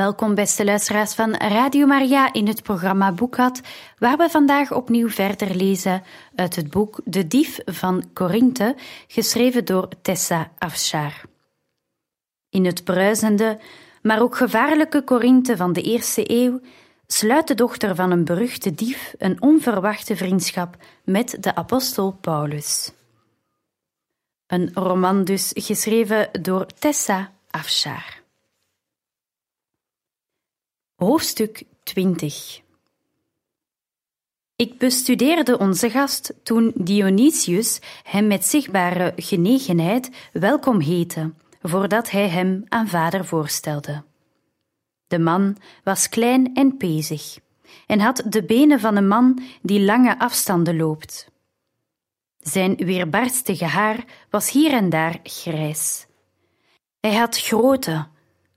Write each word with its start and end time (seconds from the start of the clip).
Welkom 0.00 0.34
beste 0.34 0.64
luisteraars 0.64 1.14
van 1.14 1.34
Radio 1.34 1.86
Maria 1.86 2.32
in 2.32 2.46
het 2.46 2.62
programma 2.62 3.12
Boekhad, 3.12 3.60
waar 3.98 4.16
we 4.16 4.28
vandaag 4.30 4.72
opnieuw 4.72 5.08
verder 5.08 5.54
lezen 5.54 6.02
uit 6.34 6.56
het 6.56 6.70
boek 6.70 7.00
De 7.04 7.26
Dief 7.26 7.58
van 7.64 8.04
Corinthe, 8.14 8.76
geschreven 9.06 9.64
door 9.64 9.88
Tessa 10.02 10.50
Afshar. 10.58 11.22
In 12.48 12.64
het 12.64 12.84
bruisende, 12.84 13.58
maar 14.02 14.22
ook 14.22 14.36
gevaarlijke 14.36 15.04
Corinthe 15.04 15.56
van 15.56 15.72
de 15.72 15.82
eerste 15.82 16.22
eeuw 16.30 16.60
sluit 17.06 17.48
de 17.48 17.54
dochter 17.54 17.94
van 17.94 18.10
een 18.10 18.24
beruchte 18.24 18.74
dief 18.74 19.14
een 19.18 19.42
onverwachte 19.42 20.16
vriendschap 20.16 20.76
met 21.04 21.36
de 21.40 21.54
apostel 21.54 22.12
Paulus. 22.20 22.92
Een 24.46 24.70
roman 24.74 25.24
dus 25.24 25.50
geschreven 25.54 26.28
door 26.42 26.66
Tessa 26.66 27.32
Afshar. 27.50 28.19
Hoofdstuk 31.00 31.62
20 31.82 32.60
Ik 34.56 34.78
bestudeerde 34.78 35.58
onze 35.58 35.90
gast 35.90 36.34
toen 36.42 36.72
Dionysius 36.74 37.80
hem 38.02 38.26
met 38.26 38.44
zichtbare 38.44 39.12
genegenheid 39.16 40.10
welkom 40.32 40.80
heette, 40.80 41.32
voordat 41.62 42.10
hij 42.10 42.28
hem 42.28 42.64
aan 42.68 42.88
vader 42.88 43.24
voorstelde. 43.24 44.02
De 45.06 45.18
man 45.18 45.56
was 45.84 46.08
klein 46.08 46.54
en 46.54 46.76
pezig 46.76 47.38
en 47.86 48.00
had 48.00 48.22
de 48.26 48.44
benen 48.44 48.80
van 48.80 48.96
een 48.96 49.08
man 49.08 49.42
die 49.62 49.80
lange 49.80 50.18
afstanden 50.18 50.76
loopt. 50.76 51.30
Zijn 52.38 52.76
weerbarstige 52.76 53.64
haar 53.64 54.04
was 54.30 54.50
hier 54.50 54.72
en 54.72 54.88
daar 54.88 55.20
grijs. 55.22 56.06
Hij 57.00 57.14
had 57.14 57.38
grote, 57.38 58.06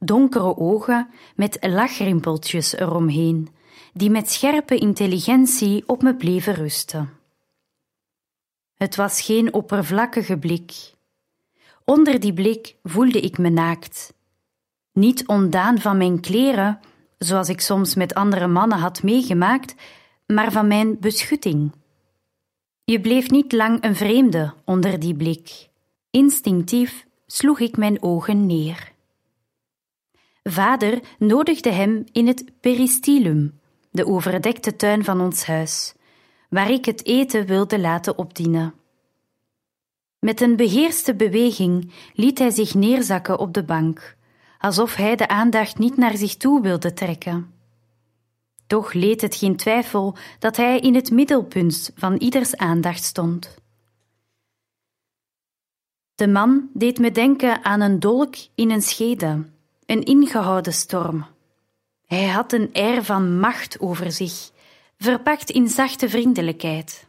donkere 0.05 0.57
ogen 0.57 1.09
met 1.35 1.57
lachrimpeltjes 1.61 2.75
eromheen, 2.75 3.49
die 3.93 4.09
met 4.09 4.31
scherpe 4.31 4.77
intelligentie 4.77 5.83
op 5.87 6.01
me 6.01 6.15
bleven 6.15 6.53
rusten. 6.53 7.09
Het 8.73 8.95
was 8.95 9.21
geen 9.21 9.53
oppervlakkige 9.53 10.37
blik. 10.37 10.93
Onder 11.85 12.19
die 12.19 12.33
blik 12.33 12.75
voelde 12.83 13.19
ik 13.19 13.37
me 13.37 13.49
naakt. 13.49 14.13
Niet 14.91 15.27
ontdaan 15.27 15.79
van 15.79 15.97
mijn 15.97 16.19
kleren, 16.19 16.79
zoals 17.17 17.49
ik 17.49 17.61
soms 17.61 17.95
met 17.95 18.13
andere 18.13 18.47
mannen 18.47 18.77
had 18.77 19.03
meegemaakt, 19.03 19.75
maar 20.27 20.51
van 20.51 20.67
mijn 20.67 20.99
beschutting. 20.99 21.71
Je 22.83 23.01
bleef 23.01 23.29
niet 23.29 23.51
lang 23.51 23.83
een 23.83 23.95
vreemde 23.95 24.53
onder 24.65 24.99
die 24.99 25.15
blik. 25.15 25.69
Instinctief 26.11 27.05
sloeg 27.25 27.59
ik 27.59 27.77
mijn 27.77 28.03
ogen 28.03 28.45
neer. 28.45 28.92
Vader 30.43 30.99
nodigde 31.19 31.71
hem 31.71 32.03
in 32.11 32.27
het 32.27 32.45
peristylum, 32.59 33.59
de 33.91 34.05
overdekte 34.05 34.75
tuin 34.75 35.03
van 35.03 35.21
ons 35.21 35.45
huis, 35.45 35.93
waar 36.49 36.71
ik 36.71 36.85
het 36.85 37.05
eten 37.05 37.45
wilde 37.45 37.79
laten 37.79 38.17
opdienen. 38.17 38.73
Met 40.19 40.41
een 40.41 40.55
beheerste 40.55 41.15
beweging 41.15 41.91
liet 42.13 42.39
hij 42.39 42.49
zich 42.49 42.73
neerzakken 42.73 43.39
op 43.39 43.53
de 43.53 43.63
bank, 43.63 44.17
alsof 44.59 44.95
hij 44.95 45.15
de 45.15 45.27
aandacht 45.27 45.77
niet 45.77 45.97
naar 45.97 46.17
zich 46.17 46.35
toe 46.35 46.61
wilde 46.61 46.93
trekken. 46.93 47.53
Toch 48.67 48.93
leed 48.93 49.21
het 49.21 49.35
geen 49.35 49.55
twijfel 49.55 50.15
dat 50.39 50.57
hij 50.57 50.79
in 50.79 50.95
het 50.95 51.11
middelpunt 51.11 51.91
van 51.95 52.15
ieders 52.15 52.57
aandacht 52.57 53.03
stond. 53.03 53.55
De 56.15 56.27
man 56.27 56.69
deed 56.73 56.99
me 56.99 57.11
denken 57.11 57.63
aan 57.63 57.81
een 57.81 57.99
dolk 57.99 58.35
in 58.55 58.71
een 58.71 58.81
schede 58.81 59.51
een 59.85 60.03
ingehouden 60.03 60.73
storm. 60.73 61.25
Hij 62.05 62.27
had 62.27 62.53
een 62.53 62.69
air 62.73 63.03
van 63.03 63.39
macht 63.39 63.79
over 63.79 64.11
zich, 64.11 64.51
verpakt 64.97 65.49
in 65.49 65.67
zachte 65.67 66.09
vriendelijkheid. 66.09 67.07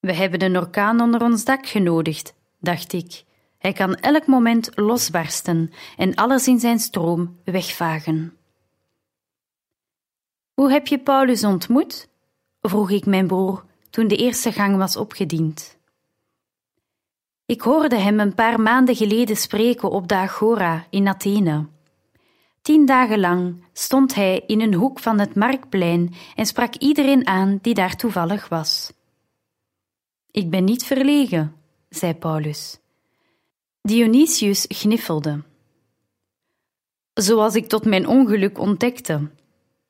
We 0.00 0.12
hebben 0.12 0.42
een 0.42 0.56
orkaan 0.56 1.00
onder 1.00 1.22
ons 1.22 1.44
dak 1.44 1.66
genodigd, 1.66 2.34
dacht 2.60 2.92
ik. 2.92 3.24
Hij 3.58 3.72
kan 3.72 3.94
elk 3.94 4.26
moment 4.26 4.70
losbarsten 4.74 5.72
en 5.96 6.14
alles 6.14 6.46
in 6.46 6.60
zijn 6.60 6.78
stroom 6.78 7.40
wegvagen. 7.44 8.36
Hoe 10.54 10.70
heb 10.70 10.86
je 10.86 10.98
Paulus 10.98 11.44
ontmoet? 11.44 12.08
vroeg 12.60 12.90
ik 12.90 13.06
mijn 13.06 13.26
broer 13.26 13.64
toen 13.90 14.08
de 14.08 14.16
eerste 14.16 14.52
gang 14.52 14.76
was 14.76 14.96
opgediend. 14.96 15.77
Ik 17.48 17.60
hoorde 17.60 17.96
hem 17.96 18.20
een 18.20 18.34
paar 18.34 18.60
maanden 18.60 18.96
geleden 18.96 19.36
spreken 19.36 19.90
op 19.90 20.08
de 20.08 20.14
Agora 20.14 20.86
in 20.90 21.08
Athene. 21.08 21.66
Tien 22.62 22.86
dagen 22.86 23.20
lang 23.20 23.64
stond 23.72 24.14
hij 24.14 24.42
in 24.46 24.60
een 24.60 24.74
hoek 24.74 24.98
van 24.98 25.18
het 25.18 25.34
marktplein 25.34 26.14
en 26.34 26.46
sprak 26.46 26.74
iedereen 26.74 27.26
aan 27.26 27.58
die 27.62 27.74
daar 27.74 27.96
toevallig 27.96 28.48
was. 28.48 28.92
Ik 30.30 30.50
ben 30.50 30.64
niet 30.64 30.84
verlegen, 30.84 31.54
zei 31.88 32.14
Paulus. 32.14 32.78
Dionysius 33.82 34.64
gniffelde. 34.68 35.42
Zoals 37.14 37.54
ik 37.54 37.66
tot 37.66 37.84
mijn 37.84 38.06
ongeluk 38.06 38.58
ontdekte. 38.58 39.30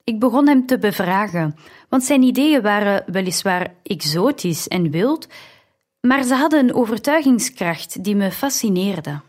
Ik 0.05 0.21
begon 0.21 0.49
hem 0.49 0.67
te 0.67 0.79
bevragen, 0.79 1.57
want 1.89 2.05
zijn 2.05 2.23
ideeën 2.23 2.63
waren 2.63 3.05
weliswaar 3.13 3.75
exotisch 3.83 4.69
en 4.69 4.91
wild, 4.91 5.29
maar 6.01 6.23
ze 6.23 6.35
hadden 6.35 6.59
een 6.59 6.75
overtuigingskracht 6.75 8.05
die 8.05 8.17
me 8.17 8.31
fascineerde. 8.33 9.21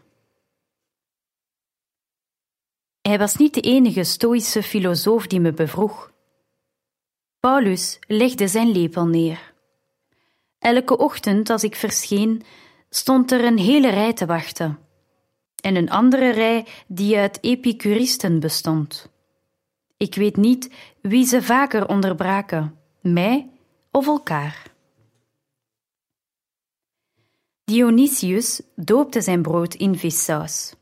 Hij 3.01 3.17
was 3.17 3.35
niet 3.35 3.53
de 3.53 3.61
enige 3.61 4.03
stoïsche 4.03 4.63
filosoof 4.63 5.27
die 5.27 5.39
me 5.39 5.53
bevroeg. 5.53 6.11
Paulus 7.39 7.99
legde 8.07 8.47
zijn 8.47 8.71
lepel 8.71 9.05
neer. 9.05 9.53
Elke 10.59 10.97
ochtend 10.97 11.49
als 11.49 11.63
ik 11.63 11.75
verscheen, 11.75 12.43
stond 12.89 13.31
er 13.31 13.43
een 13.43 13.57
hele 13.57 13.89
rij 13.89 14.13
te 14.13 14.25
wachten, 14.25 14.79
en 15.61 15.75
een 15.75 15.89
andere 15.89 16.29
rij 16.29 16.65
die 16.87 17.17
uit 17.17 17.43
epicuristen 17.43 18.39
bestond. 18.39 19.09
Ik 19.97 20.15
weet 20.15 20.35
niet 20.35 20.69
wie 21.01 21.25
ze 21.25 21.43
vaker 21.43 21.87
onderbraken, 21.87 22.79
mij 23.01 23.49
of 23.91 24.07
elkaar. 24.07 24.68
Dionysius 27.69 28.61
doopte 28.75 29.21
zijn 29.21 29.41
brood 29.41 29.73
in 29.73 29.97
vissaus. 29.97 30.73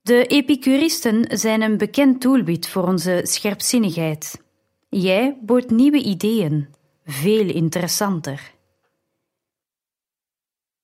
De 0.00 0.26
epicuristen 0.26 1.38
zijn 1.38 1.62
een 1.62 1.76
bekend 1.76 2.22
doelwit 2.22 2.68
voor 2.68 2.86
onze 2.86 3.20
scherpzinnigheid. 3.22 4.42
Jij 4.88 5.38
bood 5.40 5.70
nieuwe 5.70 6.02
ideeën, 6.02 6.68
veel 7.04 7.48
interessanter. 7.48 8.54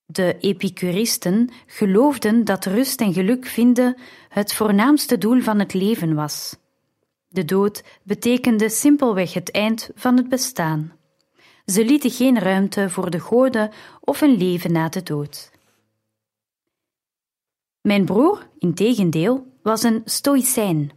De 0.06 0.36
epicuristen 0.40 1.50
geloofden 1.66 2.44
dat 2.44 2.64
rust 2.64 3.00
en 3.00 3.12
geluk 3.12 3.46
vinden 3.46 3.96
het 4.28 4.52
voornaamste 4.52 5.18
doel 5.18 5.40
van 5.40 5.58
het 5.58 5.74
leven 5.74 6.14
was. 6.14 6.56
De 7.28 7.44
dood 7.44 7.82
betekende 8.02 8.68
simpelweg 8.68 9.32
het 9.32 9.50
eind 9.50 9.90
van 9.94 10.16
het 10.16 10.28
bestaan. 10.28 10.92
Ze 11.66 11.84
lieten 11.84 12.10
geen 12.10 12.38
ruimte 12.38 12.90
voor 12.90 13.10
de 13.10 13.20
goden 13.20 13.70
of 14.00 14.20
een 14.20 14.36
leven 14.36 14.72
na 14.72 14.88
de 14.88 15.02
dood. 15.02 15.50
Mijn 17.80 18.04
broer, 18.04 18.48
integendeel, 18.58 19.46
was 19.62 19.82
een 19.82 20.02
stoïcijn. 20.04 20.90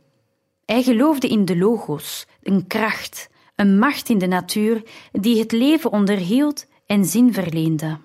Hij 0.65 0.83
geloofde 0.83 1.27
in 1.27 1.45
de 1.45 1.57
logos, 1.57 2.25
een 2.43 2.67
kracht, 2.67 3.29
een 3.55 3.79
macht 3.79 4.09
in 4.09 4.17
de 4.17 4.27
natuur 4.27 4.83
die 5.11 5.39
het 5.39 5.51
leven 5.51 5.91
onderhield 5.91 6.67
en 6.85 7.05
zin 7.05 7.33
verleende. 7.33 7.97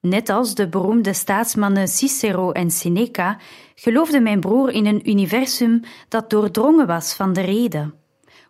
Net 0.00 0.28
als 0.28 0.54
de 0.54 0.68
beroemde 0.68 1.12
staatsmannen 1.12 1.88
Cicero 1.88 2.50
en 2.50 2.70
Seneca 2.70 3.38
geloofde 3.74 4.20
mijn 4.20 4.40
broer 4.40 4.70
in 4.70 4.86
een 4.86 5.10
universum 5.10 5.80
dat 6.08 6.30
doordrongen 6.30 6.86
was 6.86 7.14
van 7.14 7.32
de 7.32 7.40
reden 7.40 8.03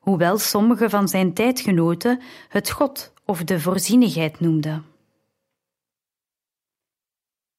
hoewel 0.05 0.39
sommige 0.39 0.91
van 0.91 1.09
zijn 1.09 1.35
tijdgenoten 1.35 2.21
het 2.49 2.71
God 2.71 3.13
of 3.25 3.45
de 3.45 3.61
voorzienigheid 3.61 4.41
noemden. 4.41 4.85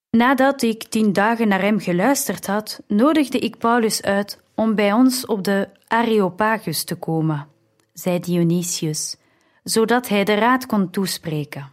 Nadat 0.09 0.61
ik 0.61 0.83
tien 0.83 1.13
dagen 1.13 1.47
naar 1.47 1.61
hem 1.61 1.79
geluisterd 1.79 2.47
had, 2.47 2.81
nodigde 2.87 3.39
ik 3.39 3.57
Paulus 3.57 4.01
uit 4.01 4.41
om 4.55 4.75
bij 4.75 4.93
ons 4.93 5.25
op 5.25 5.43
de 5.43 5.69
Areopagus 5.87 6.83
te 6.83 6.95
komen, 6.95 7.47
zei 7.93 8.19
Dionysius, 8.19 9.17
zodat 9.63 10.07
hij 10.07 10.23
de 10.23 10.33
raad 10.33 10.65
kon 10.65 10.89
toespreken. 10.89 11.71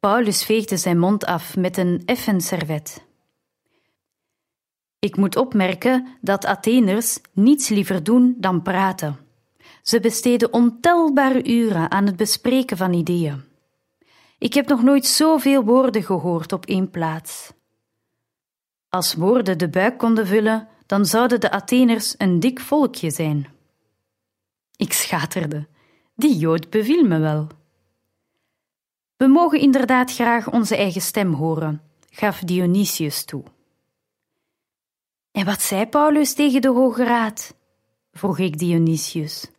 Paulus 0.00 0.44
veegde 0.44 0.76
zijn 0.76 0.98
mond 0.98 1.24
af 1.24 1.56
met 1.56 1.76
een 1.76 2.02
effen 2.04 2.40
servet. 2.40 3.07
Ik 4.98 5.16
moet 5.16 5.36
opmerken 5.36 6.06
dat 6.20 6.44
Atheners 6.44 7.18
niets 7.32 7.68
liever 7.68 8.04
doen 8.04 8.36
dan 8.38 8.62
praten. 8.62 9.16
Ze 9.82 10.00
besteden 10.00 10.52
ontelbare 10.52 11.44
uren 11.44 11.90
aan 11.90 12.06
het 12.06 12.16
bespreken 12.16 12.76
van 12.76 12.92
ideeën. 12.92 13.42
Ik 14.38 14.54
heb 14.54 14.68
nog 14.68 14.82
nooit 14.82 15.06
zoveel 15.06 15.64
woorden 15.64 16.02
gehoord 16.02 16.52
op 16.52 16.66
één 16.66 16.90
plaats. 16.90 17.52
Als 18.88 19.14
woorden 19.14 19.58
de 19.58 19.68
buik 19.68 19.98
konden 19.98 20.26
vullen, 20.26 20.68
dan 20.86 21.06
zouden 21.06 21.40
de 21.40 21.50
Atheners 21.50 22.14
een 22.18 22.40
dik 22.40 22.60
volkje 22.60 23.10
zijn. 23.10 23.46
Ik 24.76 24.92
schaterde. 24.92 25.66
Die 26.14 26.36
Jood 26.36 26.70
beviel 26.70 27.04
me 27.04 27.18
wel. 27.18 27.46
We 29.16 29.26
mogen 29.26 29.60
inderdaad 29.60 30.12
graag 30.12 30.50
onze 30.50 30.76
eigen 30.76 31.00
stem 31.00 31.32
horen, 31.32 31.82
gaf 32.10 32.38
Dionysius 32.38 33.24
toe. 33.24 33.42
En 35.38 35.44
wat 35.44 35.62
zei 35.62 35.86
Paulus 35.86 36.34
tegen 36.34 36.60
de 36.60 36.68
Hoge 36.68 37.04
Raad? 37.04 37.54
vroeg 38.12 38.38
ik 38.38 38.58
Dionysius. 38.58 39.50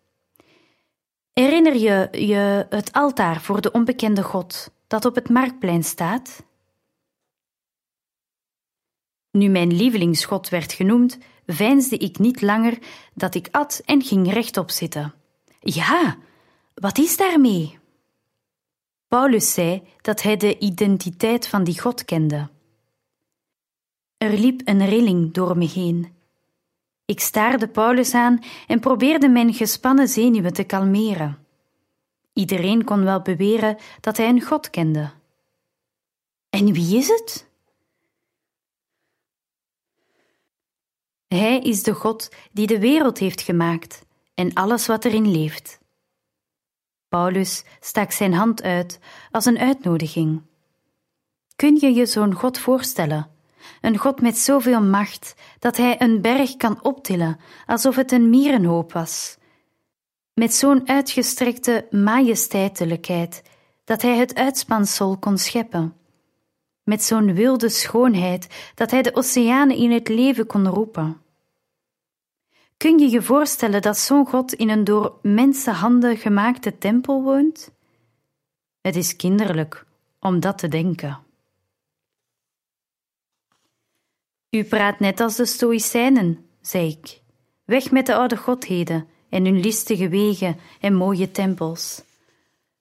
Herinner 1.33 1.75
je 1.75 2.09
je 2.11 2.65
het 2.69 2.93
altaar 2.93 3.41
voor 3.41 3.61
de 3.61 3.71
onbekende 3.71 4.23
God 4.23 4.71
dat 4.87 5.05
op 5.05 5.15
het 5.15 5.29
marktplein 5.29 5.83
staat? 5.83 6.43
Nu 9.31 9.47
mijn 9.47 9.75
lievelingsgod 9.75 10.49
werd 10.49 10.73
genoemd, 10.73 11.17
veinsde 11.45 11.97
ik 11.97 12.17
niet 12.17 12.41
langer 12.41 12.77
dat 13.13 13.35
ik 13.35 13.47
at 13.51 13.81
en 13.85 14.01
ging 14.01 14.33
rechtop 14.33 14.69
zitten. 14.69 15.13
Ja, 15.59 16.17
wat 16.73 16.97
is 16.97 17.17
daarmee? 17.17 17.79
Paulus 19.07 19.53
zei 19.53 19.83
dat 20.01 20.21
hij 20.21 20.37
de 20.37 20.57
identiteit 20.57 21.47
van 21.47 21.63
die 21.63 21.79
God 21.79 22.05
kende. 22.05 22.49
Er 24.19 24.38
liep 24.38 24.62
een 24.63 24.86
rilling 24.86 25.33
door 25.33 25.57
me 25.57 25.68
heen. 25.68 26.13
Ik 27.06 27.19
staarde 27.19 27.68
Paulus 27.68 28.13
aan 28.13 28.39
en 28.68 28.80
probeerde 28.80 29.30
mijn 29.30 29.54
gespannen 29.54 30.07
zenuwen 30.07 30.54
te 30.54 30.63
kalmeren. 30.63 31.45
Iedereen 32.33 32.83
kon 32.83 33.04
wel 33.04 33.21
beweren 33.21 33.77
dat 34.00 34.18
hij 34.18 34.30
een 34.30 34.42
God 34.42 34.69
kende. 34.69 35.12
En 36.50 36.74
wie 36.74 36.98
is 36.98 37.07
het? 37.07 37.48
Hij 41.27 41.60
is 41.60 41.83
de 41.83 41.94
God 41.94 42.30
die 42.51 42.68
de 42.68 42.80
wereld 42.80 43.18
heeft 43.18 43.42
gemaakt 43.42 44.06
en 44.33 44.54
alles 44.54 44.88
wat 44.88 45.06
erin 45.06 45.31
leeft. 45.31 45.80
Paulus 47.07 47.63
stak 47.80 48.12
zijn 48.12 48.33
hand 48.33 48.62
uit 48.62 49.00
als 49.31 49.45
een 49.45 49.60
uitnodiging. 49.60 50.42
Kun 51.56 51.75
je 51.75 51.94
je 51.94 52.06
zo'n 52.06 52.33
God 52.33 52.57
voorstellen? 52.57 53.38
Een 53.81 53.97
God 53.97 54.21
met 54.21 54.38
zoveel 54.38 54.81
macht 54.81 55.35
dat 55.59 55.77
hij 55.77 56.01
een 56.01 56.21
berg 56.21 56.57
kan 56.57 56.83
optillen 56.83 57.39
alsof 57.65 57.95
het 57.95 58.11
een 58.11 58.29
mierenhoop 58.29 58.94
was. 58.94 59.38
Met 60.33 60.53
zo'n 60.53 60.88
uitgestrekte 60.89 61.88
majesteitelijkheid 61.91 63.44
dat 63.83 64.01
hij 64.01 64.17
het 64.17 64.35
uitspansel 64.35 65.17
kon 65.17 65.38
scheppen. 65.38 65.94
Met 66.83 67.03
zo'n 67.03 67.33
wilde 67.33 67.69
schoonheid 67.69 68.71
dat 68.75 68.91
hij 68.91 69.01
de 69.01 69.15
oceanen 69.15 69.75
in 69.75 69.91
het 69.91 70.07
leven 70.07 70.45
kon 70.45 70.67
roepen. 70.67 71.21
Kun 72.77 73.00
je 73.00 73.09
je 73.09 73.21
voorstellen 73.21 73.81
dat 73.81 73.97
zo'n 73.97 74.25
God 74.25 74.53
in 74.53 74.69
een 74.69 74.83
door 74.83 75.13
mensenhanden 75.21 76.17
gemaakte 76.17 76.77
tempel 76.77 77.23
woont? 77.23 77.71
Het 78.81 78.95
is 78.95 79.15
kinderlijk 79.15 79.85
om 80.19 80.39
dat 80.39 80.57
te 80.57 80.67
denken. 80.67 81.19
U 84.49 84.63
praat 84.63 84.99
net 84.99 85.19
als 85.19 85.35
de 85.35 85.45
Stoïcijnen, 85.45 86.49
zei 86.61 86.87
ik. 86.87 87.21
Weg 87.65 87.91
met 87.91 88.05
de 88.05 88.15
oude 88.15 88.37
godheden 88.37 89.07
en 89.29 89.45
hun 89.45 89.59
listige 89.59 90.09
wegen 90.09 90.57
en 90.79 90.93
mooie 90.93 91.31
tempels. 91.31 92.03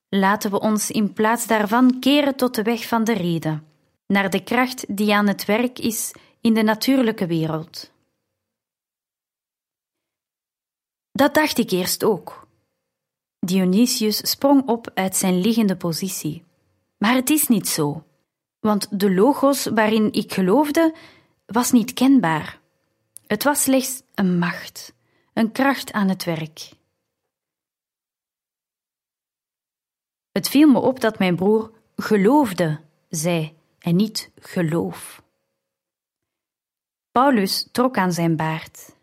Laten 0.08 0.50
we 0.50 0.60
ons 0.60 0.90
in 0.90 1.12
plaats 1.12 1.46
daarvan 1.46 2.00
keren 2.00 2.36
tot 2.36 2.54
de 2.54 2.62
weg 2.62 2.88
van 2.88 3.04
de 3.04 3.12
reden, 3.12 3.66
naar 4.06 4.30
de 4.30 4.42
kracht 4.42 4.96
die 4.96 5.14
aan 5.14 5.26
het 5.26 5.44
werk 5.44 5.78
is 5.78 6.12
in 6.40 6.54
de 6.54 6.62
natuurlijke 6.62 7.26
wereld. 7.26 7.90
Dat 11.12 11.34
dacht 11.34 11.58
ik 11.58 11.70
eerst 11.70 12.04
ook. 12.04 12.46
Dionysius 13.40 14.30
sprong 14.30 14.68
op 14.68 14.90
uit 14.94 15.16
zijn 15.16 15.40
liggende 15.40 15.76
positie. 15.76 16.44
Maar 16.98 17.14
het 17.14 17.30
is 17.30 17.48
niet 17.48 17.68
zo, 17.68 18.04
want 18.60 19.00
de 19.00 19.14
logos 19.14 19.64
waarin 19.66 20.12
ik 20.12 20.32
geloofde 20.32 20.94
was 21.48 21.72
niet 21.72 21.92
kenbaar. 21.92 22.60
Het 23.26 23.44
was 23.44 23.62
slechts 23.62 24.02
een 24.14 24.38
macht, 24.38 24.94
een 25.32 25.52
kracht 25.52 25.92
aan 25.92 26.08
het 26.08 26.24
werk. 26.24 26.70
Het 30.32 30.48
viel 30.48 30.68
me 30.70 30.78
op 30.78 31.00
dat 31.00 31.18
mijn 31.18 31.36
broer 31.36 31.72
geloofde 31.96 32.80
zei 33.08 33.56
en 33.78 33.96
niet 33.96 34.30
geloof. 34.38 35.22
Paulus 37.12 37.68
trok 37.72 37.96
aan 37.96 38.12
zijn 38.12 38.36
baard. 38.36 38.96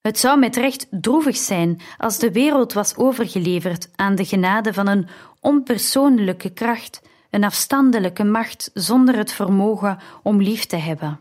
Het 0.00 0.18
zou 0.18 0.38
met 0.38 0.56
recht 0.56 0.86
droevig 0.90 1.36
zijn 1.36 1.80
als 1.98 2.18
de 2.18 2.32
wereld 2.32 2.72
was 2.72 2.96
overgeleverd 2.96 3.88
aan 3.96 4.14
de 4.14 4.24
genade 4.24 4.74
van 4.74 4.86
een 4.86 5.08
onpersoonlijke 5.40 6.52
kracht, 6.52 7.00
een 7.32 7.44
afstandelijke 7.44 8.24
macht 8.24 8.70
zonder 8.74 9.16
het 9.16 9.32
vermogen 9.32 9.98
om 10.22 10.42
lief 10.42 10.66
te 10.66 10.76
hebben. 10.76 11.20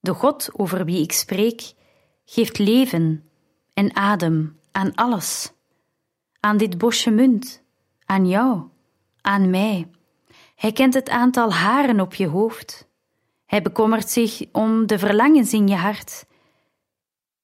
De 0.00 0.14
God 0.14 0.48
over 0.52 0.84
wie 0.84 1.02
ik 1.02 1.12
spreek, 1.12 1.72
geeft 2.24 2.58
leven 2.58 3.30
en 3.74 3.96
adem 3.96 4.58
aan 4.72 4.94
alles. 4.94 5.52
Aan 6.40 6.56
dit 6.56 6.78
bosje 6.78 7.10
munt, 7.10 7.62
aan 8.04 8.28
jou, 8.28 8.62
aan 9.20 9.50
mij. 9.50 9.90
Hij 10.54 10.72
kent 10.72 10.94
het 10.94 11.08
aantal 11.08 11.52
haren 11.52 12.00
op 12.00 12.14
je 12.14 12.26
hoofd. 12.26 12.88
Hij 13.46 13.62
bekommert 13.62 14.10
zich 14.10 14.42
om 14.52 14.86
de 14.86 14.98
verlangens 14.98 15.52
in 15.52 15.68
je 15.68 15.76
hart 15.76 16.26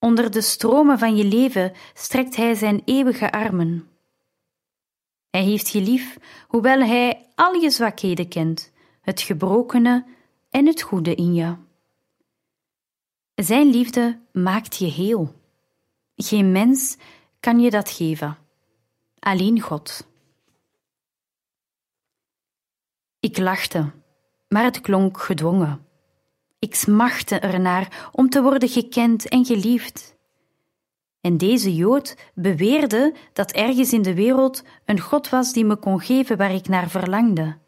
Onder 0.02 0.31
de 0.31 0.40
stromen 0.40 0.99
van 0.99 1.17
je 1.17 1.25
leven 1.25 1.73
strekt 1.95 2.37
Hij 2.37 2.55
zijn 2.55 2.83
eeuwige 2.85 3.33
armen. 3.33 3.88
Hij 5.31 5.43
heeft 5.43 5.69
je 5.69 5.81
lief, 5.81 6.19
hoewel 6.49 6.81
Hij 6.81 7.26
al 7.43 7.55
je 7.55 7.71
zwakheden 7.71 8.29
kent, 8.29 8.73
het 9.01 9.21
gebrokene 9.21 10.05
en 10.51 10.67
het 10.67 10.83
goede 10.83 11.15
in 11.15 11.35
je. 11.35 11.57
Zijn 13.35 13.67
liefde 13.67 14.21
maakt 14.33 14.77
je 14.77 14.87
heel. 14.87 15.35
Geen 16.17 16.53
mens 16.53 16.97
kan 17.41 17.61
je 17.61 17.71
dat 17.71 17.91
geven, 17.91 18.39
alleen 19.19 19.61
God. 19.61 20.07
Ik 23.21 23.39
lachte, 23.39 23.93
maar 24.49 24.65
het 24.65 24.81
klonk 24.81 25.21
gedwongen. 25.21 25.87
Ik 26.59 26.75
smachtte 26.75 27.39
ernaar 27.39 28.11
om 28.13 28.29
te 28.29 28.43
worden 28.43 28.69
gekend 28.69 29.29
en 29.29 29.45
geliefd. 29.45 30.12
En 31.23 31.37
deze 31.37 31.75
Jood 31.75 32.17
beweerde 32.35 33.14
dat 33.33 33.52
ergens 33.52 33.93
in 33.93 34.02
de 34.02 34.14
wereld 34.14 34.62
een 34.85 35.00
God 35.00 35.29
was 35.29 35.52
die 35.52 35.64
me 35.64 35.76
kon 35.76 36.00
geven 36.00 36.37
waar 36.37 36.55
ik 36.55 36.69
naar 36.69 36.91
verlangde. 36.91 37.59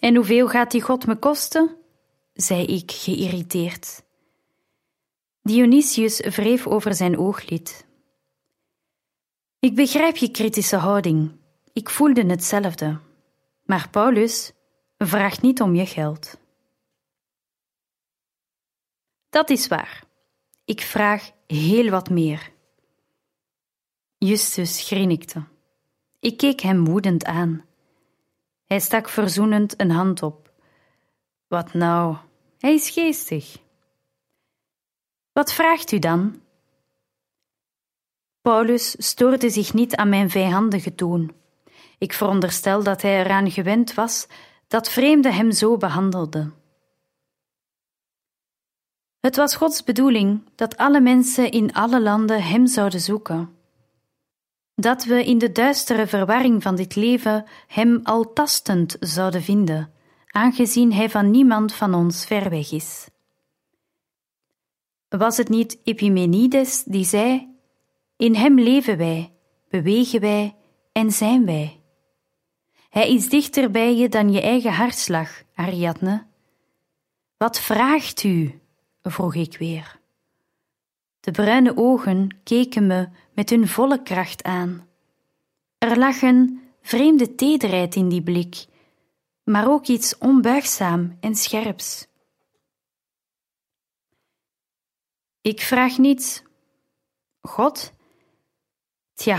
En 0.00 0.14
hoeveel 0.14 0.48
gaat 0.48 0.70
die 0.70 0.82
God 0.82 1.06
me 1.06 1.16
kosten? 1.16 1.76
zei 2.32 2.64
ik 2.64 2.90
geïrriteerd. 2.90 4.02
Dionysius 5.42 6.20
wreef 6.20 6.66
over 6.66 6.94
zijn 6.94 7.18
ooglid. 7.18 7.86
Ik 9.58 9.74
begrijp 9.74 10.16
je 10.16 10.30
kritische 10.30 10.76
houding. 10.76 11.32
Ik 11.72 11.90
voelde 11.90 12.24
hetzelfde. 12.26 12.98
Maar 13.64 13.88
Paulus 13.90 14.52
vraagt 14.98 15.42
niet 15.42 15.60
om 15.60 15.74
je 15.74 15.86
geld. 15.86 16.38
Dat 19.28 19.50
is 19.50 19.68
waar. 19.68 20.04
Ik 20.64 20.80
vraag 20.80 21.30
heel 21.52 21.90
wat 21.90 22.10
meer. 22.10 22.52
Justus 24.18 24.82
grinnikte. 24.82 25.44
Ik 26.20 26.36
keek 26.36 26.60
hem 26.60 26.84
woedend 26.84 27.24
aan. 27.24 27.64
Hij 28.64 28.80
stak 28.80 29.08
verzoenend 29.08 29.80
een 29.80 29.90
hand 29.90 30.22
op. 30.22 30.52
Wat 31.46 31.72
nou? 31.72 32.16
Hij 32.58 32.74
is 32.74 32.90
geestig. 32.90 33.58
Wat 35.32 35.52
vraagt 35.52 35.92
u 35.92 35.98
dan? 35.98 36.40
Paulus 38.40 39.06
stoorde 39.06 39.50
zich 39.50 39.72
niet 39.74 39.96
aan 39.96 40.08
mijn 40.08 40.30
vijandige 40.30 40.94
toon. 40.94 41.32
Ik 41.98 42.12
veronderstel 42.12 42.82
dat 42.82 43.02
hij 43.02 43.20
eraan 43.20 43.50
gewend 43.50 43.94
was 43.94 44.26
dat 44.66 44.88
vreemden 44.88 45.34
hem 45.34 45.52
zo 45.52 45.76
behandelden. 45.76 46.61
Het 49.22 49.36
was 49.36 49.56
Gods 49.56 49.84
bedoeling 49.84 50.42
dat 50.54 50.76
alle 50.76 51.00
mensen 51.00 51.50
in 51.50 51.72
alle 51.72 52.00
landen 52.00 52.42
Hem 52.42 52.66
zouden 52.66 53.00
zoeken. 53.00 53.56
Dat 54.74 55.04
we 55.04 55.24
in 55.24 55.38
de 55.38 55.52
duistere 55.52 56.06
verwarring 56.06 56.62
van 56.62 56.76
dit 56.76 56.94
leven 56.94 57.44
Hem 57.66 58.00
al 58.02 58.32
tastend 58.32 58.96
zouden 59.00 59.42
vinden, 59.42 59.92
aangezien 60.26 60.92
Hij 60.92 61.10
van 61.10 61.30
niemand 61.30 61.74
van 61.74 61.94
ons 61.94 62.24
ver 62.26 62.50
weg 62.50 62.72
is. 62.72 63.08
Was 65.08 65.36
het 65.36 65.48
niet 65.48 65.78
Epimenides 65.84 66.82
die 66.84 67.04
zei: 67.04 67.56
In 68.16 68.34
Hem 68.34 68.60
leven 68.60 68.98
wij, 68.98 69.32
bewegen 69.68 70.20
wij 70.20 70.56
en 70.92 71.10
zijn 71.10 71.44
wij? 71.44 71.80
Hij 72.88 73.12
is 73.14 73.28
dichter 73.28 73.70
bij 73.70 73.96
je 73.96 74.08
dan 74.08 74.32
je 74.32 74.40
eigen 74.40 74.72
hartslag, 74.72 75.42
Ariadne. 75.54 76.26
Wat 77.36 77.60
vraagt 77.60 78.22
u? 78.22 78.61
Vroeg 79.02 79.34
ik 79.34 79.58
weer. 79.58 80.00
De 81.20 81.30
bruine 81.30 81.76
ogen 81.76 82.40
keken 82.44 82.86
me 82.86 83.08
met 83.32 83.50
hun 83.50 83.68
volle 83.68 84.02
kracht 84.02 84.42
aan. 84.42 84.88
Er 85.78 85.98
lag 85.98 86.22
een 86.22 86.62
vreemde 86.82 87.34
tederheid 87.34 87.94
in 87.94 88.08
die 88.08 88.22
blik, 88.22 88.66
maar 89.44 89.70
ook 89.70 89.86
iets 89.86 90.18
onbuigzaam 90.18 91.16
en 91.20 91.34
scherps. 91.34 92.06
Ik 95.40 95.60
vraag 95.60 95.98
niets. 95.98 96.42
God? 97.40 97.92
Tja, 99.14 99.38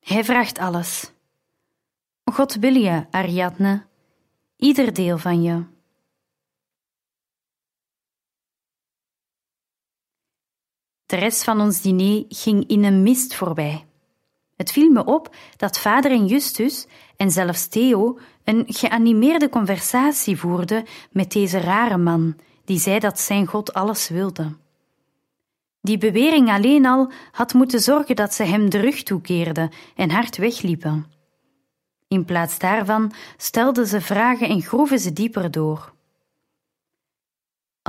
hij 0.00 0.24
vraagt 0.24 0.58
alles. 0.58 1.12
God 2.24 2.54
wil 2.54 2.74
je, 2.74 3.06
Ariadne, 3.10 3.86
ieder 4.56 4.92
deel 4.92 5.18
van 5.18 5.42
je. 5.42 5.64
De 11.10 11.16
rest 11.16 11.44
van 11.44 11.60
ons 11.60 11.80
diner 11.80 12.24
ging 12.28 12.68
in 12.68 12.84
een 12.84 13.02
mist 13.02 13.34
voorbij. 13.34 13.84
Het 14.56 14.72
viel 14.72 14.90
me 14.90 15.04
op 15.04 15.34
dat 15.56 15.78
vader 15.78 16.10
en 16.10 16.26
Justus 16.26 16.86
en 17.16 17.30
zelfs 17.30 17.66
Theo 17.66 18.18
een 18.44 18.64
geanimeerde 18.66 19.48
conversatie 19.48 20.36
voerden 20.36 20.84
met 21.10 21.32
deze 21.32 21.58
rare 21.58 21.96
man, 21.96 22.36
die 22.64 22.78
zei 22.78 22.98
dat 22.98 23.20
zijn 23.20 23.46
God 23.46 23.72
alles 23.72 24.08
wilde. 24.08 24.56
Die 25.80 25.98
bewering 25.98 26.50
alleen 26.50 26.86
al 26.86 27.10
had 27.32 27.52
moeten 27.52 27.80
zorgen 27.80 28.16
dat 28.16 28.34
ze 28.34 28.42
hem 28.42 28.70
de 28.70 28.80
rug 28.80 29.02
toekeerden 29.02 29.70
en 29.94 30.10
hard 30.10 30.36
wegliepen. 30.36 31.06
In 32.08 32.24
plaats 32.24 32.58
daarvan 32.58 33.12
stelden 33.36 33.86
ze 33.86 34.00
vragen 34.00 34.48
en 34.48 34.62
groeven 34.62 34.98
ze 34.98 35.12
dieper 35.12 35.50
door. 35.50 35.92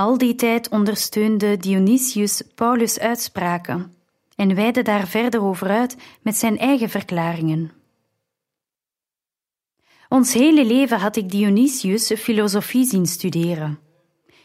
Al 0.01 0.17
die 0.17 0.35
tijd 0.35 0.69
ondersteunde 0.69 1.57
Dionysius 1.57 2.41
Paulus' 2.55 2.99
uitspraken 2.99 3.95
en 4.35 4.55
weidde 4.55 4.81
daar 4.81 5.07
verder 5.07 5.41
over 5.41 5.69
uit 5.69 5.97
met 6.21 6.35
zijn 6.35 6.57
eigen 6.57 6.89
verklaringen. 6.89 7.71
Ons 10.09 10.33
hele 10.33 10.65
leven 10.65 10.99
had 10.99 11.15
ik 11.15 11.29
Dionysius 11.29 12.13
filosofie 12.13 12.85
zien 12.85 13.05
studeren. 13.05 13.79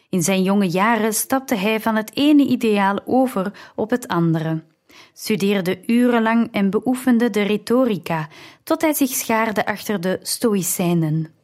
In 0.08 0.22
zijn 0.22 0.42
jonge 0.42 0.68
jaren 0.68 1.14
stapte 1.14 1.54
hij 1.54 1.80
van 1.80 1.96
het 1.96 2.16
ene 2.16 2.46
ideaal 2.46 3.00
over 3.04 3.72
op 3.74 3.90
het 3.90 4.08
andere, 4.08 4.64
studeerde 5.12 5.82
urenlang 5.86 6.52
en 6.52 6.70
beoefende 6.70 7.30
de 7.30 7.42
retorica 7.42 8.28
tot 8.62 8.80
hij 8.80 8.94
zich 8.94 9.10
schaarde 9.10 9.66
achter 9.66 10.00
de 10.00 10.18
Stoïcijnen. 10.22 11.34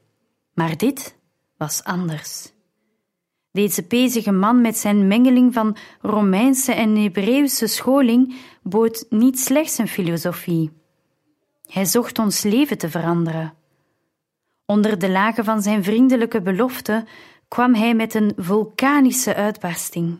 Maar 0.55 0.77
dit 0.77 1.17
was 1.57 1.85
anders. 1.85 2.53
Deze 3.53 3.85
bezige 3.89 4.33
man 4.33 4.61
met 4.61 4.77
zijn 4.77 5.07
mengeling 5.07 5.53
van 5.53 5.77
Romeinse 6.01 6.73
en 6.73 6.97
Hebreeuwse 6.97 7.67
scholing 7.67 8.35
bood 8.63 9.07
niet 9.09 9.39
slechts 9.39 9.79
een 9.79 9.89
filosofie. 9.89 10.71
Hij 11.67 11.85
zocht 11.85 12.19
ons 12.19 12.43
leven 12.43 12.79
te 12.79 12.91
veranderen. 12.91 13.55
Onder 14.67 14.99
de 14.99 15.11
lagen 15.11 15.45
van 15.45 15.63
zijn 15.63 15.85
vriendelijke 15.85 16.43
belofte 16.43 17.05
kwam 17.49 17.75
hij 17.75 17.95
met 17.95 18.15
een 18.15 18.33
vulkanische 18.37 19.35
uitbarsting. 19.35 20.19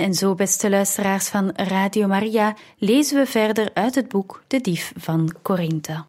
En 0.00 0.14
zo, 0.14 0.34
beste 0.34 0.70
luisteraars 0.70 1.28
van 1.28 1.50
Radio 1.50 2.06
Maria, 2.06 2.56
lezen 2.76 3.16
we 3.16 3.26
verder 3.26 3.70
uit 3.74 3.94
het 3.94 4.08
boek 4.08 4.42
De 4.46 4.60
Dief 4.60 4.92
van 4.96 5.34
Korinthe. 5.42 6.04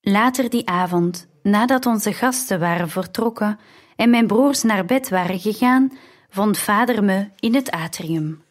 Later 0.00 0.50
die 0.50 0.68
avond, 0.68 1.28
nadat 1.42 1.86
onze 1.86 2.12
gasten 2.12 2.60
waren 2.60 2.88
vertrokken 2.88 3.58
en 3.96 4.10
mijn 4.10 4.26
broers 4.26 4.62
naar 4.62 4.84
bed 4.84 5.08
waren 5.08 5.40
gegaan, 5.40 5.92
vond 6.28 6.58
vader 6.58 7.04
me 7.04 7.28
in 7.38 7.54
het 7.54 7.70
atrium. 7.70 8.44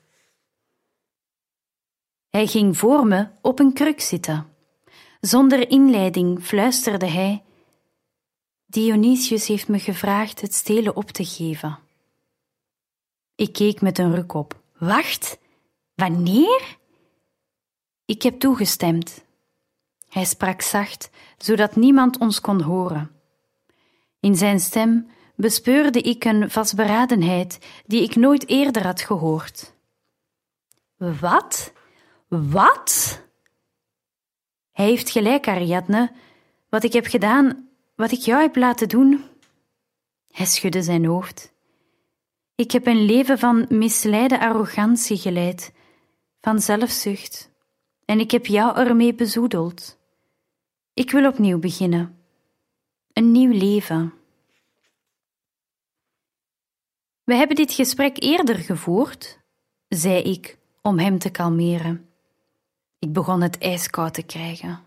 Hij 2.30 2.48
ging 2.48 2.78
voor 2.78 3.08
me 3.08 3.28
op 3.42 3.60
een 3.60 3.74
kruk 3.74 4.02
zitten. 4.02 4.48
Zonder 5.20 5.70
inleiding 5.70 6.44
fluisterde 6.44 7.08
hij: 7.08 7.44
Dionysius 8.66 9.48
heeft 9.48 9.68
me 9.68 9.80
gevraagd 9.80 10.42
het 10.42 10.54
stelen 10.54 10.96
op 10.96 11.12
te 11.12 11.26
geven. 11.26 11.84
Ik 13.36 13.54
keek 13.54 13.82
met 13.82 13.98
een 13.98 14.16
ruk 14.16 14.34
op. 14.34 14.62
Wacht, 14.78 15.40
wanneer? 15.96 16.78
Ik 18.06 18.22
heb 18.22 18.40
toegestemd, 18.40 19.24
Hij 20.10 20.26
sprak 20.26 20.62
zacht, 20.62 21.10
zodat 21.38 21.76
niemand 21.76 22.18
ons 22.18 22.42
kon 22.42 22.62
horen. 22.62 23.12
In 24.20 24.36
zijn 24.36 24.60
stem 24.60 25.10
bespeurde 25.36 26.02
ik 26.02 26.24
een 26.24 26.52
vastberadenheid 26.52 27.60
die 27.86 28.04
ik 28.04 28.16
nooit 28.16 28.48
eerder 28.48 28.84
had 28.84 29.02
gehoord. 29.02 29.74
Wat? 30.98 31.74
Wat? 32.28 33.22
Hij 34.72 34.86
heeft 34.86 35.10
gelijk, 35.10 35.48
Ariadne. 35.48 36.12
Wat 36.70 36.84
ik 36.84 36.94
heb 36.94 37.06
gedaan, 37.06 37.70
wat 37.96 38.12
ik 38.12 38.20
jou 38.20 38.42
heb 38.42 38.56
laten 38.56 38.90
doen. 38.90 39.24
Hij 40.32 40.46
schudde 40.46 40.82
zijn 40.82 41.06
hoofd. 41.06 41.54
Ik 42.56 42.72
heb 42.72 42.86
een 42.86 43.06
leven 43.06 43.40
van 43.40 43.66
misleide 43.70 44.40
arrogantie 44.40 45.18
geleid, 45.18 45.74
van 46.42 46.60
zelfzucht, 46.60 47.52
en 48.06 48.20
ik 48.20 48.32
heb 48.32 48.46
jou 48.46 48.78
ermee 48.78 49.14
bezoedeld. 49.14 49.98
Ik 50.94 51.12
wil 51.12 51.28
opnieuw 51.28 51.60
beginnen. 51.60 52.20
Een 53.14 53.32
nieuw 53.32 53.52
leven. 53.52 54.14
We 57.24 57.36
hebben 57.36 57.56
dit 57.56 57.72
gesprek 57.72 58.24
eerder 58.24 58.56
gevoerd, 58.56 59.40
zei 59.88 60.22
ik 60.22 60.58
om 60.82 61.00
hem 61.00 61.20
te 61.20 61.30
kalmeren. 61.30 62.10
Ik 63.00 63.14
begon 63.14 63.42
het 63.42 63.58
ijskoud 63.58 64.14
te 64.14 64.24
krijgen. 64.24 64.80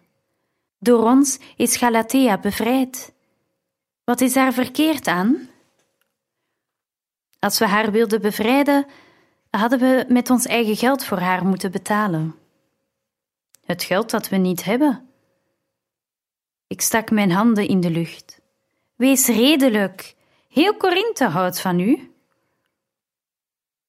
Door 0.79 1.03
ons 1.05 1.39
is 1.57 1.77
Galatea 1.77 2.39
bevrijd. 2.39 3.15
Wat 4.05 4.21
is 4.21 4.33
daar 4.33 4.53
verkeerd 4.53 5.07
aan? 5.07 5.49
Als 7.39 7.59
we 7.59 7.67
haar 7.67 7.91
wilden 7.91 8.21
bevrijden, 8.21 8.87
hadden 9.51 9.79
we 9.79 10.05
met 10.09 10.31
ons 10.31 10.47
eigen 10.47 10.77
geld 10.77 11.05
voor 11.05 11.19
haar 11.19 11.47
moeten 11.47 11.71
betalen. 11.71 12.35
Het 13.65 13.83
geld 13.83 14.11
dat 14.11 14.29
we 14.29 14.37
niet 14.37 14.65
hebben. 14.65 15.09
Ik 16.67 16.81
stak 16.81 17.11
mijn 17.11 17.31
handen 17.31 17.69
in 17.69 17.81
de 17.81 17.91
lucht. 17.91 18.41
Wees 18.95 19.27
redelijk. 19.27 20.17
Heel 20.49 20.77
Korinthe 20.77 21.25
houdt 21.25 21.61
van 21.61 21.81
u. 21.81 22.13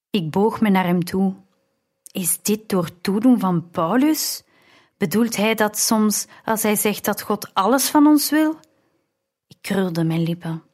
Ik 0.09 0.31
boog 0.31 0.61
me 0.61 0.69
naar 0.69 0.85
hem 0.85 1.03
toe. 1.03 1.35
Is 2.11 2.41
dit 2.41 2.69
door 2.69 3.01
toedoen 3.01 3.39
van 3.39 3.69
Paulus? 3.69 4.43
Bedoelt 4.97 5.35
hij 5.35 5.55
dat 5.55 5.77
soms 5.77 6.27
als 6.45 6.63
hij 6.63 6.75
zegt 6.75 7.05
dat 7.05 7.21
God 7.21 7.53
alles 7.53 7.89
van 7.89 8.07
ons 8.07 8.29
wil? 8.29 8.59
Ik 9.47 9.57
krulde 9.61 10.03
mijn 10.03 10.23
lippen. 10.23 10.68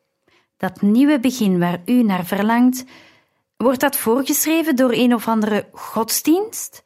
Dat 0.58 0.82
nieuwe 0.82 1.20
begin 1.20 1.60
waar 1.60 1.82
u 1.86 2.04
naar 2.04 2.26
verlangt, 2.26 2.86
wordt 3.58 3.80
dat 3.80 3.98
voorgeschreven 3.98 4.76
door 4.76 4.92
een 4.94 5.14
of 5.14 5.28
andere 5.28 5.70
godsdienst? 5.72 6.84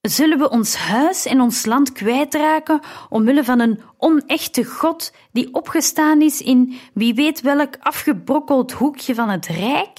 Zullen 0.00 0.38
we 0.38 0.50
ons 0.50 0.76
huis 0.76 1.24
en 1.24 1.40
ons 1.40 1.64
land 1.64 1.92
kwijtraken 1.92 2.80
omwille 3.08 3.44
van 3.44 3.60
een 3.60 3.80
onechte 3.98 4.64
God 4.64 5.12
die 5.32 5.54
opgestaan 5.54 6.22
is 6.22 6.40
in 6.40 6.78
wie 6.94 7.14
weet 7.14 7.40
welk 7.40 7.76
afgebrokkeld 7.80 8.72
hoekje 8.72 9.14
van 9.14 9.28
het 9.28 9.46
rijk? 9.46 9.98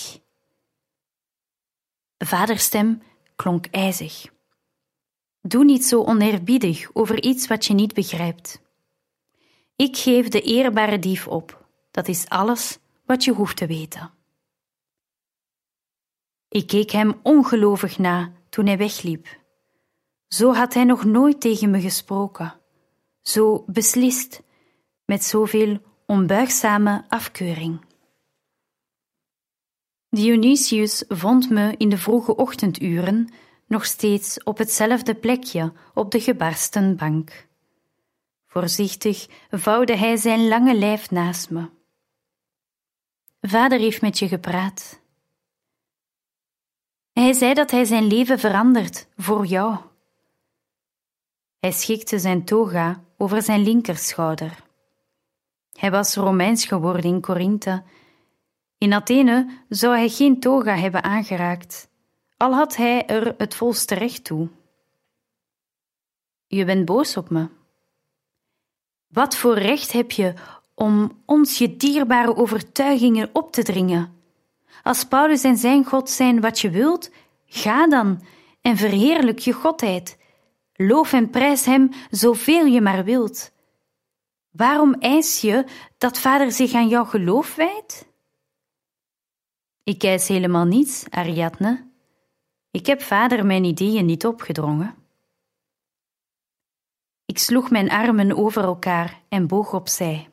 Vaderstem 2.18 3.02
klonk 3.36 3.66
ijzig. 3.66 4.26
Doe 5.42 5.64
niet 5.64 5.86
zo 5.86 6.04
oneerbiedig 6.04 6.90
over 6.94 7.24
iets 7.24 7.48
wat 7.48 7.66
je 7.66 7.74
niet 7.74 7.94
begrijpt. 7.94 8.62
Ik 9.76 9.98
geef 9.98 10.28
de 10.28 10.42
eerbare 10.42 11.00
dief 11.00 11.28
op. 11.28 11.66
Dat 11.92 12.08
is 12.08 12.30
alles 12.30 12.80
wat 13.08 13.24
je 13.24 13.34
hoeft 13.34 13.58
te 13.58 13.68
weten. 13.68 14.12
Ik 16.50 16.68
keek 16.68 16.92
hem 16.92 17.20
ongelovig 17.24 17.98
na 17.98 18.32
toen 18.50 18.66
hij 18.66 18.78
wegliep. 18.78 19.28
Zo 20.28 20.54
had 20.54 20.74
hij 20.74 20.84
nog 20.84 21.04
nooit 21.04 21.42
tegen 21.42 21.70
me 21.70 21.82
gesproken, 21.82 22.60
zo 23.22 23.64
beslist, 23.68 24.44
met 25.06 25.24
zoveel 25.24 25.82
onbuigzame 26.06 27.06
afkeuring. 27.08 27.86
Dionysius 30.10 31.04
vond 31.08 31.50
me 31.50 31.74
in 31.78 31.90
de 31.90 31.98
vroege 31.98 32.36
ochtenduren 32.36 33.30
nog 33.68 33.86
steeds 33.86 34.44
op 34.44 34.58
hetzelfde 34.58 35.16
plekje 35.16 35.74
op 35.94 36.12
de 36.12 36.20
gebarsten 36.20 36.96
bank. 36.96 37.48
Voorzichtig 38.48 39.28
vouwde 39.50 39.98
hij 39.98 40.18
zijn 40.18 40.48
lange 40.48 40.76
lijf 40.76 41.12
naast 41.12 41.50
me. 41.50 41.77
Vader 43.48 43.80
heeft 43.80 44.02
met 44.02 44.20
je 44.20 44.28
gepraat. 44.28 45.00
Hij 47.12 47.34
zei 47.34 47.54
dat 47.54 47.72
hij 47.72 47.86
zijn 47.86 48.08
leven 48.08 48.40
verandert 48.40 49.08
voor 49.18 49.46
jou. 49.46 49.78
Hij 51.60 51.72
schikte 51.72 52.20
zijn 52.20 52.46
toga 52.46 53.04
over 53.18 53.42
zijn 53.42 53.64
linkerschouder. 53.64 54.64
Hij 55.72 55.92
was 55.92 56.16
Romeins 56.16 56.66
geworden 56.66 57.04
in 57.04 57.22
Korinthe. 57.22 57.84
In 58.78 58.94
Athene 58.94 59.64
zou 59.70 59.96
hij 59.96 60.10
geen 60.10 60.40
toga 60.40 60.76
hebben 60.76 61.04
aangeraakt, 61.04 61.90
al 62.38 62.54
had 62.54 62.76
hij 62.76 63.06
er 63.06 63.36
het 63.38 63.56
volste 63.56 63.96
recht 63.96 64.24
toe. 64.24 64.50
Je 66.48 66.66
bent 66.66 66.86
boos 66.86 67.18
op 67.18 67.30
me. 67.30 67.50
Wat 69.08 69.36
voor 69.36 69.58
recht 69.58 69.92
heb 69.92 70.12
je 70.12 70.34
om 70.80 71.22
ons 71.26 71.58
je 71.58 71.78
dierbare 71.78 72.36
overtuigingen 72.36 73.30
op 73.34 73.52
te 73.52 73.64
dringen? 73.64 74.14
Als 74.84 75.04
Paulus 75.04 75.44
en 75.44 75.58
zijn 75.58 75.86
God 75.86 76.10
zijn 76.10 76.42
wat 76.42 76.60
je 76.60 76.70
wilt, 76.70 77.12
ga 77.46 77.88
dan 77.88 78.22
en 78.62 78.78
verheerlijk 78.78 79.40
je 79.40 79.54
godheid. 79.54 80.18
Loof 80.74 81.14
en 81.14 81.30
prijs 81.30 81.66
hem 81.66 81.90
zoveel 82.10 82.66
je 82.66 82.82
maar 82.82 83.04
wilt. 83.04 83.52
Waarom 84.52 84.94
eis 84.94 85.42
je 85.42 85.66
dat 85.98 86.20
vader 86.20 86.52
zich 86.52 86.74
aan 86.74 86.88
jouw 86.88 87.06
geloof 87.06 87.56
wijdt? 87.56 88.08
Ik 89.84 90.04
eis 90.04 90.28
helemaal 90.28 90.66
niets, 90.66 91.06
Ariadne. 91.10 91.88
Ik 92.72 92.86
heb 92.86 93.02
vader 93.02 93.46
mijn 93.46 93.64
ideeën 93.64 94.06
niet 94.06 94.26
opgedrongen. 94.26 94.96
Ik 97.26 97.38
sloeg 97.38 97.70
mijn 97.70 97.90
armen 97.90 98.38
over 98.38 98.64
elkaar 98.64 99.22
en 99.30 99.48
boog 99.48 99.74
opzij. 99.74 100.30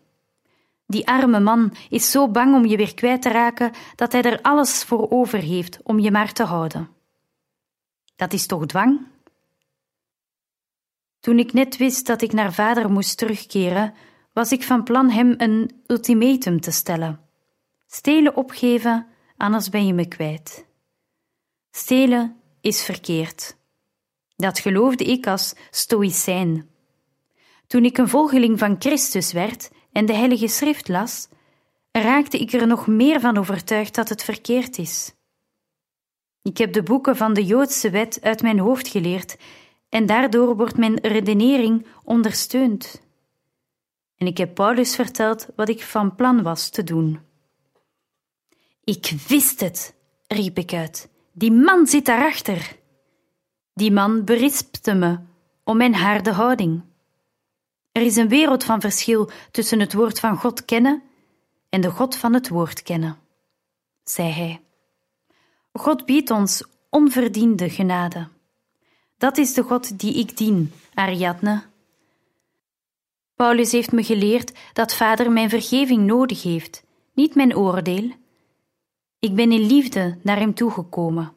Die 0.87 1.07
arme 1.07 1.41
man 1.41 1.73
is 1.91 2.11
zo 2.11 2.29
bang 2.29 2.55
om 2.55 2.65
je 2.65 2.77
weer 2.77 2.95
kwijt 2.95 3.23
te 3.23 3.29
raken 3.29 3.73
dat 3.95 4.13
hij 4.13 4.23
er 4.23 4.43
alles 4.43 4.85
voor 4.85 5.11
over 5.11 5.39
heeft 5.39 5.83
om 5.83 5.99
je 5.99 6.11
maar 6.11 6.33
te 6.33 6.43
houden. 6.43 6.89
Dat 8.17 8.33
is 8.33 8.47
toch 8.47 8.67
dwang? 8.67 9.07
Toen 11.21 11.39
ik 11.39 11.53
net 11.53 11.77
wist 11.77 12.07
dat 12.07 12.23
ik 12.23 12.33
naar 12.33 12.53
vader 12.53 12.91
moest 12.91 13.19
terugkeren, 13.19 13.95
was 14.33 14.53
ik 14.53 14.63
van 14.63 14.83
plan 14.85 15.11
hem 15.11 15.35
een 15.37 15.83
ultimatum 15.87 16.61
te 16.61 16.71
stellen. 16.71 17.21
Stelen 17.87 18.37
opgeven, 18.37 19.07
anders 19.37 19.69
ben 19.69 19.87
je 19.87 19.95
me 19.95 20.09
kwijt. 20.09 20.67
Stelen 21.71 22.37
is 22.61 22.85
verkeerd. 22.85 23.57
Dat 24.37 24.59
geloofde 24.59 25.05
ik 25.05 25.27
als 25.27 25.55
stoïcijn. 25.71 26.69
Toen 27.67 27.85
ik 27.85 27.99
een 27.99 28.09
volgeling 28.09 28.59
van 28.59 28.77
Christus 28.79 29.33
werd 29.33 29.71
en 29.95 30.07
de 30.07 30.13
Heilige 30.13 30.49
Schrift 30.49 30.89
las, 30.89 31.29
raakte 31.93 32.39
ik 32.39 32.53
er 32.53 32.67
nog 32.67 32.87
meer 32.87 33.21
van 33.21 33.39
overtuigd 33.39 33.95
dat 33.95 34.09
het 34.09 34.25
verkeerd 34.25 34.79
is. 34.79 35.15
Ik 36.43 36.59
heb 36.59 36.73
de 36.73 36.83
boeken 36.83 37.17
van 37.17 37.35
de 37.35 37.45
Joodse 37.45 37.91
wet 37.91 38.19
uit 38.23 38.43
mijn 38.43 38.59
hoofd 38.59 38.89
geleerd 38.89 39.37
en 39.89 40.07
daardoor 40.07 40.57
wordt 40.57 40.77
mijn 40.77 40.99
redenering 41.01 41.87
ondersteund. 42.05 43.03
En 44.17 44.27
ik 44.27 44.39
heb 44.39 44.55
Paulus 44.55 44.95
verteld 44.95 45.47
wat 45.57 45.69
ik 45.69 45.83
van 45.83 46.15
plan 46.15 46.43
was 46.43 46.69
te 46.69 46.85
doen. 46.85 47.21
Ik 48.85 49.15
wist 49.29 49.61
het, 49.61 49.95
riep 50.27 50.59
ik 50.59 50.73
uit. 50.73 51.09
Die 51.33 51.53
man 51.53 51.87
zit 51.87 52.07
daarachter. 52.07 52.77
Die 53.75 53.93
man 53.93 54.25
berispte 54.25 54.95
me 54.95 55.19
om 55.65 55.77
mijn 55.77 55.95
harde 55.95 56.33
houding. 56.33 56.83
Er 57.95 58.03
is 58.03 58.17
een 58.17 58.29
wereld 58.29 58.65
van 58.65 58.81
verschil 58.81 59.31
tussen 59.51 59.81
het 59.81 59.93
woord 59.93 60.21
van 60.21 60.37
God 60.37 60.65
kennen 60.65 61.03
en 61.69 61.81
de 61.81 61.91
God 61.91 62.17
van 62.17 62.33
het 62.33 62.49
woord 62.49 62.83
kennen, 62.83 63.19
zei 64.05 64.31
hij. 64.31 64.61
God 65.73 66.07
biedt 66.07 66.31
ons 66.31 66.65
onverdiende 66.91 67.71
genade. 67.71 68.29
Dat 69.19 69.39
is 69.39 69.55
de 69.55 69.63
God 69.63 69.99
die 69.99 70.19
ik 70.19 70.37
dien, 70.37 70.73
Ariadne. 70.95 71.63
Paulus 73.35 73.73
heeft 73.73 73.93
me 73.93 74.05
geleerd 74.05 74.53
dat 74.73 74.95
Vader 74.95 75.31
mijn 75.33 75.49
vergeving 75.49 76.07
nodig 76.07 76.43
heeft, 76.43 76.85
niet 77.13 77.35
mijn 77.35 77.57
oordeel. 77.57 78.11
Ik 79.19 79.35
ben 79.35 79.53
in 79.53 79.67
liefde 79.67 80.19
naar 80.23 80.39
hem 80.39 80.55
toegekomen. 80.55 81.33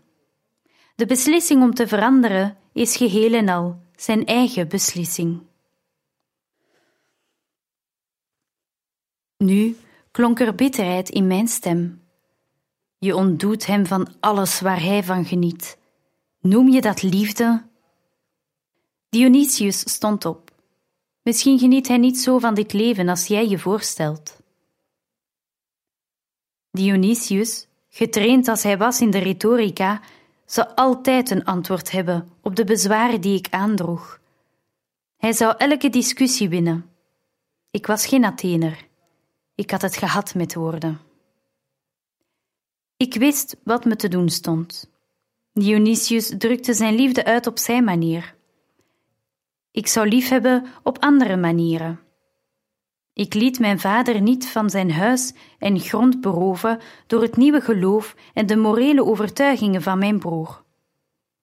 De 0.96 1.06
beslissing 1.06 1.62
om 1.64 1.74
te 1.74 1.88
veranderen 1.88 2.58
is 2.74 2.96
geheel 2.96 3.34
en 3.34 3.50
al 3.50 3.82
zijn 3.96 4.26
eigen 4.26 4.68
beslissing. 4.68 5.46
Nu 9.38 9.78
klonk 10.12 10.40
er 10.40 10.56
bitterheid 10.56 11.10
in 11.10 11.28
mijn 11.28 11.48
stem. 11.48 12.02
Je 12.98 13.16
ontdoet 13.16 13.66
hem 13.66 13.86
van 13.86 14.08
alles 14.20 14.60
waar 14.60 14.82
hij 14.82 15.04
van 15.04 15.26
geniet. 15.26 15.78
Noem 16.40 16.70
je 16.70 16.82
dat 16.82 17.02
liefde? 17.02 17.66
Dionysius 19.10 19.80
stond 19.80 20.26
op. 20.26 20.52
Misschien 21.22 21.60
geniet 21.60 21.88
hij 21.88 21.98
niet 21.98 22.20
zo 22.20 22.40
van 22.40 22.54
dit 22.54 22.74
leven 22.74 23.10
als 23.10 23.28
jij 23.28 23.48
je 23.48 23.60
voorstelt. 23.60 24.42
Dionysius, 26.72 27.68
getraind 27.90 28.48
als 28.48 28.64
hij 28.64 28.78
was 28.78 29.02
in 29.02 29.12
de 29.12 29.18
retorica, 29.18 30.02
zou 30.46 30.68
altijd 30.76 31.30
een 31.30 31.46
antwoord 31.46 31.92
hebben 31.92 32.30
op 32.42 32.56
de 32.56 32.64
bezwaren 32.64 33.22
die 33.22 33.38
ik 33.38 33.48
aandroeg. 33.50 34.20
Hij 35.18 35.34
zou 35.34 35.56
elke 35.58 35.90
discussie 35.90 36.50
winnen. 36.50 36.90
Ik 37.72 37.88
was 37.88 38.06
geen 38.06 38.26
Athener. 38.26 38.87
Ik 39.58 39.72
had 39.72 39.82
het 39.82 39.98
gehad 39.98 40.36
met 40.36 40.54
woorden. 40.54 41.00
Ik 42.98 43.14
wist 43.14 43.58
wat 43.64 43.86
me 43.86 43.96
te 43.96 44.08
doen 44.08 44.30
stond. 44.30 44.90
Dionysius 45.54 46.34
drukte 46.38 46.74
zijn 46.74 46.96
liefde 46.96 47.26
uit 47.26 47.48
op 47.48 47.58
zijn 47.58 47.84
manier. 47.84 48.36
Ik 49.72 49.88
zou 49.88 50.08
liefhebben 50.08 50.66
op 50.84 51.00
andere 51.00 51.38
manieren. 51.38 52.00
Ik 53.14 53.34
liet 53.34 53.60
mijn 53.60 53.80
vader 53.80 54.22
niet 54.22 54.48
van 54.48 54.70
zijn 54.70 54.92
huis 54.92 55.34
en 55.60 55.80
grond 55.80 56.22
beroven 56.22 56.80
door 57.08 57.22
het 57.22 57.38
nieuwe 57.38 57.62
geloof 57.62 58.16
en 58.34 58.46
de 58.46 58.56
morele 58.56 59.06
overtuigingen 59.06 59.82
van 59.82 59.98
mijn 60.00 60.20
broer. 60.20 60.64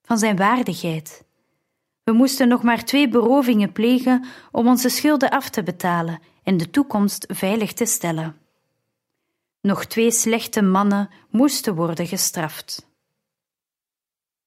Van 0.01 0.17
zijn 0.17 0.37
waardigheid. 0.37 1.25
We 2.03 2.11
moesten 2.11 2.47
nog 2.47 2.63
maar 2.63 2.83
twee 2.83 3.09
berovingen 3.09 3.71
plegen 3.71 4.25
om 4.51 4.67
onze 4.67 4.89
schulden 4.89 5.29
af 5.29 5.49
te 5.49 5.63
betalen 5.63 6.19
en 6.45 6.57
de 6.57 6.69
toekomst 6.69 7.25
veilig 7.27 7.73
te 7.73 7.85
stellen. 7.85 8.37
Nog 9.61 9.85
twee 9.85 10.11
slechte 10.11 10.61
mannen 10.61 11.09
moesten 11.29 11.75
worden 11.75 12.07
gestraft. 12.07 12.89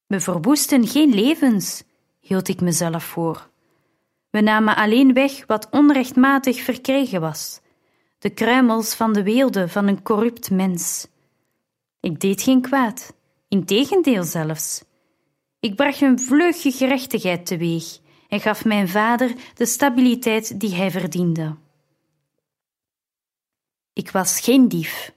We 0.05 0.19
verwoesten 0.19 0.87
geen 0.87 1.13
levens, 1.13 1.83
hield 2.19 2.47
ik 2.47 2.61
mezelf 2.61 3.03
voor. 3.03 3.49
We 4.29 4.41
namen 4.41 4.75
alleen 4.75 5.13
weg 5.13 5.45
wat 5.45 5.67
onrechtmatig 5.71 6.61
verkregen 6.61 7.21
was, 7.21 7.59
de 8.19 8.29
kruimels 8.29 8.95
van 8.95 9.13
de 9.13 9.23
weelde 9.23 9.69
van 9.69 9.87
een 9.87 10.01
corrupt 10.01 10.51
mens. 10.51 11.07
Ik 11.99 12.19
deed 12.19 12.41
geen 12.41 12.61
kwaad, 12.61 13.13
integendeel 13.47 14.23
zelfs. 14.23 14.83
Ik 15.59 15.75
bracht 15.75 16.01
een 16.01 16.19
vleugje 16.19 16.71
gerechtigheid 16.71 17.45
teweeg 17.45 17.99
en 18.29 18.39
gaf 18.39 18.65
mijn 18.65 18.87
vader 18.87 19.35
de 19.53 19.65
stabiliteit 19.65 20.59
die 20.59 20.75
hij 20.75 20.91
verdiende. 20.91 21.55
Ik 23.99 24.11
was 24.11 24.39
geen 24.39 24.67
dief. 24.67 25.13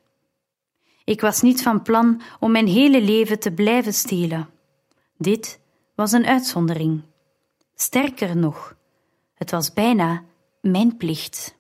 Ik 1.05 1.21
was 1.21 1.41
niet 1.41 1.63
van 1.63 1.83
plan 1.83 2.23
om 2.41 2.53
mijn 2.53 2.67
hele 2.67 3.03
leven 3.03 3.39
te 3.39 3.53
blijven 3.53 3.95
stelen. 3.95 4.49
Dit 5.17 5.61
was 5.95 6.13
een 6.13 6.27
uitzondering. 6.27 7.03
Sterker 7.75 8.37
nog, 8.37 8.77
het 9.35 9.51
was 9.51 9.73
bijna 9.73 10.25
mijn 10.61 10.97
plicht. 10.97 11.57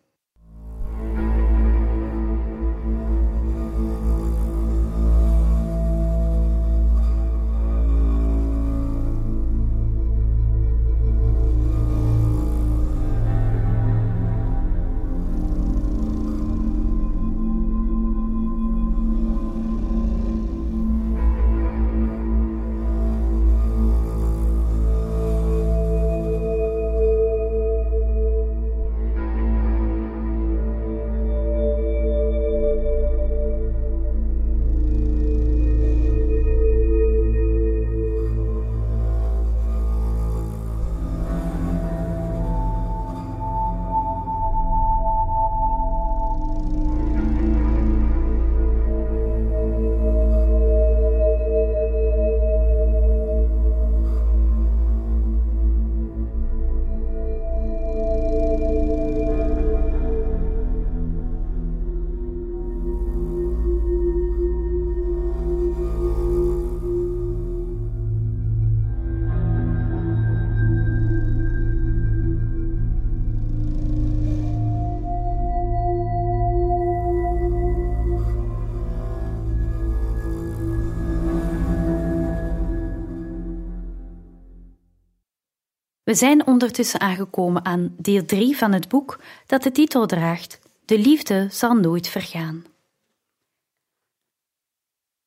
We 86.05 86.15
zijn 86.15 86.47
ondertussen 86.47 87.01
aangekomen 87.01 87.65
aan 87.65 87.95
deel 87.99 88.25
3 88.25 88.57
van 88.57 88.73
het 88.73 88.89
boek 88.89 89.21
dat 89.47 89.63
de 89.63 89.73
titel 89.73 90.07
draagt 90.07 90.59
De 90.85 90.99
liefde 90.99 91.49
zal 91.51 91.75
nooit 91.75 92.09
vergaan. 92.09 92.65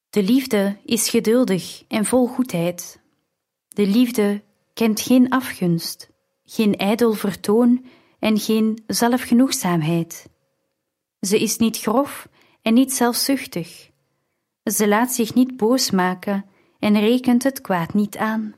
De 0.10 0.24
liefde 0.24 0.78
is 0.86 1.10
geduldig 1.10 1.84
en 1.88 2.06
vol 2.06 2.28
goedheid. 2.28 3.00
De 3.68 3.88
liefde 3.88 4.44
kent 4.74 5.02
geen 5.02 5.30
afgunst, 5.30 6.10
geen 6.46 6.76
ijdel 6.78 7.14
vertoon 7.14 7.86
en 8.20 8.40
geen 8.40 8.84
zelfgenoegzaamheid. 8.88 10.30
Ze 11.20 11.40
is 11.40 11.58
niet 11.58 11.78
grof 11.78 12.28
en 12.62 12.74
niet 12.74 12.94
zelfzuchtig. 12.94 13.90
Ze 14.64 14.88
laat 14.88 15.12
zich 15.12 15.34
niet 15.34 15.58
boos 15.58 15.92
maken 15.92 16.46
en 16.80 17.00
rekent 17.00 17.44
het 17.44 17.62
kwaad 17.62 17.94
niet 17.94 18.18
aan. 18.18 18.56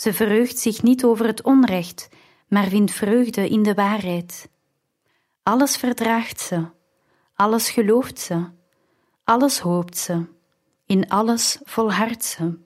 Ze 0.00 0.12
verheugt 0.12 0.58
zich 0.58 0.82
niet 0.82 1.04
over 1.04 1.26
het 1.26 1.42
onrecht, 1.42 2.08
maar 2.48 2.68
vindt 2.68 2.92
vreugde 2.92 3.48
in 3.48 3.62
de 3.62 3.74
waarheid. 3.74 4.48
Alles 5.42 5.76
verdraagt 5.76 6.40
ze, 6.40 6.64
alles 7.34 7.70
gelooft 7.70 8.18
ze, 8.18 8.44
alles 9.24 9.58
hoopt 9.58 9.96
ze, 9.96 10.26
in 10.86 11.08
alles 11.08 11.58
volhardt 11.64 12.24
ze. 12.24 12.58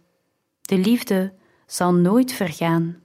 De 0.61 0.79
liefde 0.79 1.35
zal 1.67 1.95
nooit 1.95 2.33
vergaan. 2.33 3.03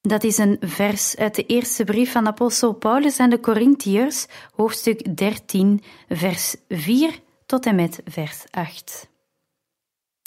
Dat 0.00 0.24
is 0.24 0.38
een 0.38 0.56
vers 0.60 1.16
uit 1.16 1.34
de 1.34 1.46
eerste 1.46 1.84
brief 1.84 2.12
van 2.12 2.26
apostel 2.26 2.72
Paulus 2.72 3.18
aan 3.18 3.30
de 3.30 3.40
Corinthiërs, 3.40 4.26
hoofdstuk 4.54 5.16
13, 5.16 5.82
vers 6.08 6.56
4 6.68 7.20
tot 7.46 7.66
en 7.66 7.74
met 7.74 8.02
vers 8.04 8.44
8. 8.50 9.11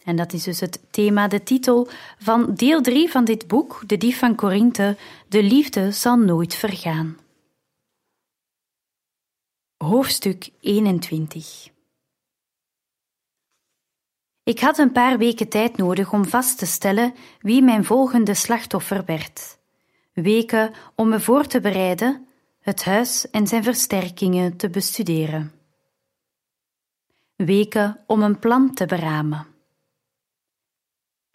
En 0.06 0.16
dat 0.16 0.34
is 0.34 0.44
dus 0.44 0.60
het 0.60 0.80
thema, 0.92 1.28
de 1.28 1.44
titel 1.44 1.88
van 2.18 2.54
deel 2.56 2.82
3 2.82 3.10
van 3.10 3.26
dit 3.26 3.48
boek, 3.48 3.84
De 3.86 3.98
Dief 3.98 4.20
van 4.20 4.36
Korinthe, 4.36 4.98
De 5.28 5.44
liefde 5.44 5.92
zal 5.92 6.18
nooit 6.18 6.56
vergaan. 6.56 7.18
Hoofdstuk 9.78 10.50
21 10.60 11.70
Ik 14.44 14.60
had 14.60 14.78
een 14.78 14.92
paar 14.92 15.18
weken 15.18 15.50
tijd 15.50 15.78
nodig 15.78 16.14
om 16.14 16.26
vast 16.26 16.58
te 16.58 16.66
stellen 16.66 17.14
wie 17.40 17.62
mijn 17.62 17.86
volgende 17.86 18.34
slachtoffer 18.34 19.06
werd. 19.06 19.58
Weken 20.14 20.74
om 20.96 21.10
me 21.10 21.20
voor 21.20 21.46
te 21.46 21.60
bereiden, 21.60 22.28
het 22.60 22.84
huis 22.84 23.30
en 23.30 23.48
zijn 23.48 23.64
versterkingen 23.64 24.58
te 24.58 24.70
bestuderen. 24.70 25.52
Weken 27.36 28.00
om 28.08 28.22
een 28.22 28.40
plan 28.40 28.74
te 28.74 28.86
beramen. 28.86 29.55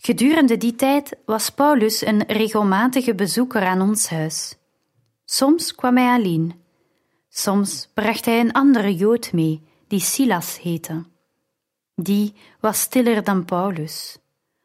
Gedurende 0.02 0.56
die 0.56 0.74
tijd 0.74 1.16
was 1.24 1.50
Paulus 1.50 2.06
een 2.06 2.24
regelmatige 2.26 3.14
bezoeker 3.14 3.62
aan 3.62 3.80
ons 3.80 4.08
huis. 4.08 4.56
Soms 5.24 5.74
kwam 5.74 5.96
hij 5.96 6.14
alleen, 6.14 6.62
soms 7.28 7.90
bracht 7.94 8.24
hij 8.24 8.40
een 8.40 8.52
andere 8.52 8.94
Jood 8.94 9.32
mee, 9.32 9.62
die 9.88 10.00
Silas 10.00 10.60
heette. 10.60 11.04
Die 11.94 12.34
was 12.60 12.80
stiller 12.80 13.24
dan 13.24 13.44
Paulus. 13.44 14.18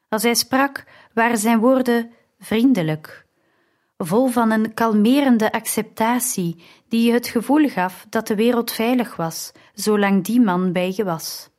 Als 0.09 0.23
hij 0.23 0.35
sprak, 0.35 0.83
waren 1.13 1.37
zijn 1.37 1.59
woorden 1.59 2.11
vriendelijk, 2.39 3.25
vol 3.97 4.27
van 4.27 4.51
een 4.51 4.73
kalmerende 4.73 5.51
acceptatie 5.51 6.63
die 6.87 7.11
het 7.11 7.27
gevoel 7.27 7.69
gaf 7.69 8.05
dat 8.09 8.27
de 8.27 8.35
wereld 8.35 8.71
veilig 8.71 9.15
was, 9.15 9.51
zolang 9.73 10.23
die 10.23 10.41
man 10.41 10.71
bij 10.71 10.93
je 10.95 11.03
was. 11.03 11.49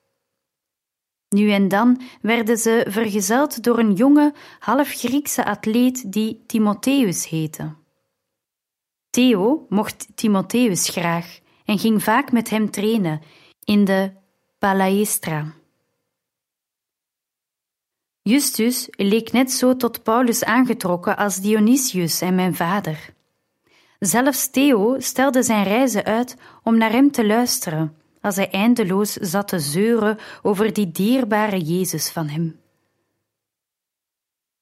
Nu 1.37 1.51
en 1.51 1.69
dan 1.69 2.01
werden 2.21 2.57
ze 2.57 2.87
vergezeld 2.89 3.63
door 3.63 3.79
een 3.79 3.93
jonge, 3.93 4.35
half 4.59 4.89
Griekse 4.89 5.45
atleet 5.45 6.13
die 6.13 6.43
Timotheus 6.47 7.29
heette. 7.29 7.75
Theo 9.11 9.67
mocht 9.69 10.07
Timotheus 10.15 10.89
graag 10.89 11.39
en 11.65 11.79
ging 11.79 12.03
vaak 12.03 12.33
met 12.33 12.51
hem 12.51 12.71
trainen 12.71 13.21
in 13.65 13.85
de 13.85 14.13
Palaestra. 14.59 15.55
Justus 18.23 18.89
leek 18.91 19.33
net 19.33 19.53
zo 19.53 19.77
tot 19.77 20.03
Paulus 20.03 20.45
aangetrokken 20.45 21.17
als 21.17 21.41
Dionysius 21.41 22.21
en 22.21 22.35
mijn 22.35 22.55
vader. 22.55 23.15
Zelfs 23.99 24.51
Theo 24.51 24.97
stelde 24.99 25.43
zijn 25.43 25.65
reizen 25.65 26.05
uit 26.05 26.37
om 26.63 26.79
naar 26.79 26.93
hem 26.93 27.11
te 27.11 27.27
luisteren, 27.27 27.97
als 28.27 28.37
hij 28.37 28.51
eindeloos 28.51 29.13
zat 29.13 29.49
te 29.49 29.59
zeuren 29.59 30.19
over 30.43 30.73
die 30.73 30.91
dierbare 30.91 31.61
Jezus 31.61 32.11
van 32.11 32.29
hem. 32.29 32.61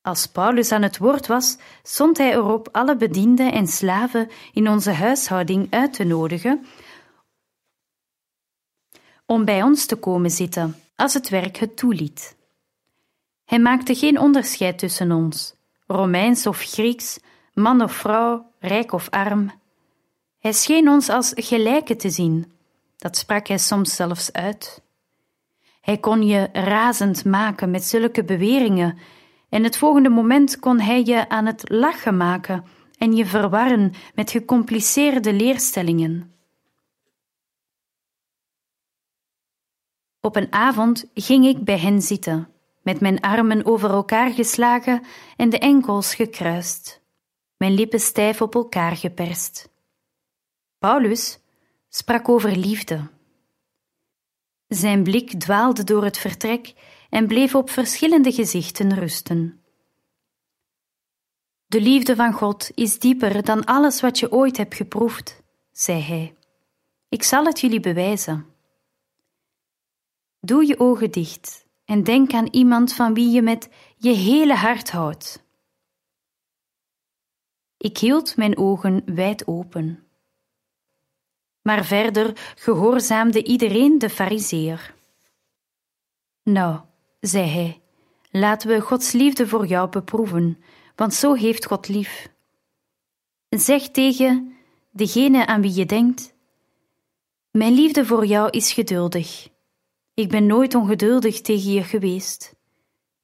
Als 0.03 0.27
Paulus 0.27 0.73
aan 0.73 0.83
het 0.83 0.99
woord 0.99 1.27
was, 1.27 1.57
stond 1.83 2.19
hij 2.19 2.33
erop 2.33 2.69
alle 2.73 2.97
bedienden 2.97 3.53
en 3.53 3.67
slaven 3.67 4.31
in 4.53 4.69
onze 4.69 4.91
huishouding 4.91 5.67
uit 5.71 5.93
te 5.93 6.05
nodigen 6.05 6.67
om 9.27 9.45
bij 9.45 9.63
ons 9.63 9.87
te 9.87 9.97
komen 9.97 10.31
zitten, 10.31 10.77
als 10.97 11.15
het 11.15 11.29
werk 11.29 11.57
het 11.57 11.77
toeliet. 11.77 12.37
Hij 13.45 13.59
maakte 13.59 13.95
geen 13.95 14.19
onderscheid 14.19 14.79
tussen 14.79 15.13
ons, 15.13 15.55
Romeins 15.87 16.47
of 16.47 16.59
Grieks, 16.59 17.19
man 17.55 17.83
of 17.83 17.93
vrouw, 17.93 18.51
rijk 18.59 18.93
of 18.93 19.11
arm. 19.11 19.53
Hij 20.39 20.53
scheen 20.53 20.89
ons 20.89 21.09
als 21.09 21.33
gelijken 21.35 21.99
te 21.99 22.11
zien, 22.11 22.54
dat 23.05 23.17
sprak 23.17 23.47
hij 23.47 23.59
soms 23.59 23.95
zelfs 23.95 24.33
uit. 24.33 24.83
Hij 25.81 25.99
kon 25.99 26.27
je 26.27 26.49
razend 26.53 27.25
maken 27.25 27.71
met 27.71 27.85
zulke 27.85 28.25
beweringen, 28.25 28.99
en 29.49 29.63
het 29.63 29.77
volgende 29.77 30.09
moment 30.09 30.59
kon 30.59 30.81
hij 30.81 31.05
je 31.05 31.29
aan 31.29 31.47
het 31.47 31.71
lachen 31.71 32.17
maken 32.17 32.65
en 32.99 33.13
je 33.13 33.27
verwarren 33.27 33.93
met 34.15 34.31
gecompliceerde 34.31 35.33
leerstellingen. 35.33 36.35
Op 40.21 40.37
een 40.37 40.53
avond 40.53 41.11
ging 41.15 41.47
ik 41.47 41.65
bij 41.65 41.79
hen 41.79 42.03
zitten, 42.03 42.49
met 42.83 43.01
mijn 43.01 43.21
armen 43.21 43.67
over 43.67 43.91
elkaar 43.91 44.31
geslagen 44.31 45.03
en 45.37 45.51
de 45.51 45.59
enkels 45.59 46.15
gekruist, 46.15 47.03
mijn 47.57 47.73
lippen 47.73 48.01
stijf 48.01 48.43
op 48.43 48.55
elkaar 48.55 48.97
geperst. 48.97 49.69
Paulus 50.79 51.43
sprak 51.95 52.29
over 52.29 52.57
liefde. 52.57 53.11
Zijn 54.67 55.03
blik 55.03 55.41
dwaalde 55.41 55.85
door 55.85 56.05
het 56.05 56.19
vertrek 56.19 56.75
en 57.11 57.27
bleef 57.27 57.55
op 57.55 57.71
verschillende 57.71 58.33
gezichten 58.33 58.95
rusten. 58.95 59.63
De 61.67 61.81
liefde 61.81 62.17
van 62.17 62.33
God 62.33 62.71
is 62.75 62.99
dieper 62.99 63.45
dan 63.45 63.65
alles 63.65 64.01
wat 64.01 64.19
je 64.19 64.33
ooit 64.33 64.57
hebt 64.57 64.75
geproefd, 64.75 65.43
zei 65.73 66.01
hij. 66.01 66.37
Ik 67.09 67.23
zal 67.23 67.45
het 67.45 67.61
jullie 67.61 67.81
bewijzen. 67.81 68.47
Doe 70.41 70.67
je 70.67 70.79
ogen 70.79 71.11
dicht 71.11 71.67
en 71.85 72.05
denk 72.05 72.33
aan 72.33 72.49
iemand 72.51 72.93
van 72.93 73.15
wie 73.15 73.31
je 73.31 73.43
met 73.43 73.69
je 73.97 74.13
hele 74.13 74.55
hart 74.55 74.91
houdt. 74.91 75.45
Ik 77.77 77.99
hield 77.99 78.37
mijn 78.37 78.59
ogen 78.59 79.15
wijd 79.15 79.47
open. 79.47 80.04
Maar 81.65 81.85
verder 81.85 82.55
gehoorzaamde 82.57 83.45
iedereen 83.45 83.99
de 83.99 84.11
fariseer. 84.11 84.95
Nou, 86.43 86.81
zei 87.21 87.49
hij, 87.49 87.81
laten 88.31 88.69
we 88.69 88.81
Gods 88.81 89.13
liefde 89.13 89.49
voor 89.49 89.67
jou 89.67 89.89
beproeven, 89.89 90.63
want 90.97 91.15
zo 91.15 91.35
heeft 91.35 91.67
God 91.67 91.89
lief. 91.89 92.29
Zeg 93.49 93.89
tegen 93.89 94.57
degene 94.91 95.47
aan 95.47 95.61
wie 95.61 95.75
je 95.75 95.87
denkt: 95.87 96.35
Mijn 97.51 97.73
liefde 97.73 98.07
voor 98.07 98.27
jou 98.27 98.51
is 98.51 98.73
geduldig. 98.73 99.49
Ik 100.15 100.29
ben 100.29 100.47
nooit 100.47 100.75
ongeduldig 100.75 101.41
tegen 101.41 101.73
je 101.73 101.83
geweest. 101.83 102.55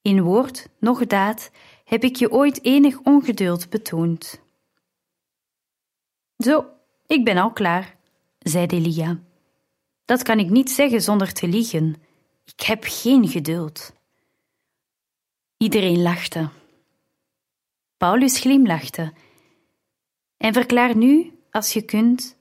In 0.03 0.22
woord, 0.22 0.68
noch 0.79 1.07
daad, 1.07 1.50
heb 1.85 2.05
ik 2.05 2.16
je 2.16 2.31
ooit 2.31 2.64
enig 2.64 2.98
ongeduld 2.98 3.70
betoond. 3.70 4.40
Zo, 6.37 6.66
ik 7.07 7.24
ben 7.24 7.37
al 7.37 7.53
klaar, 7.53 7.98
zei 8.50 8.66
Delia. 8.66 9.18
Dat 10.04 10.22
kan 10.22 10.38
ik 10.38 10.50
niet 10.50 10.70
zeggen 10.70 11.02
zonder 11.02 11.32
te 11.32 11.48
liegen. 11.48 11.96
Ik 12.44 12.60
heb 12.60 12.84
geen 12.86 13.28
geduld. 13.28 13.92
Iedereen 15.56 16.02
lachte. 16.02 16.48
Paulus 17.96 18.38
glimlachte. 18.38 19.12
En 20.36 20.52
verklaar 20.52 20.96
nu, 20.96 21.38
als 21.50 21.72
je 21.72 21.82
kunt: 21.82 22.36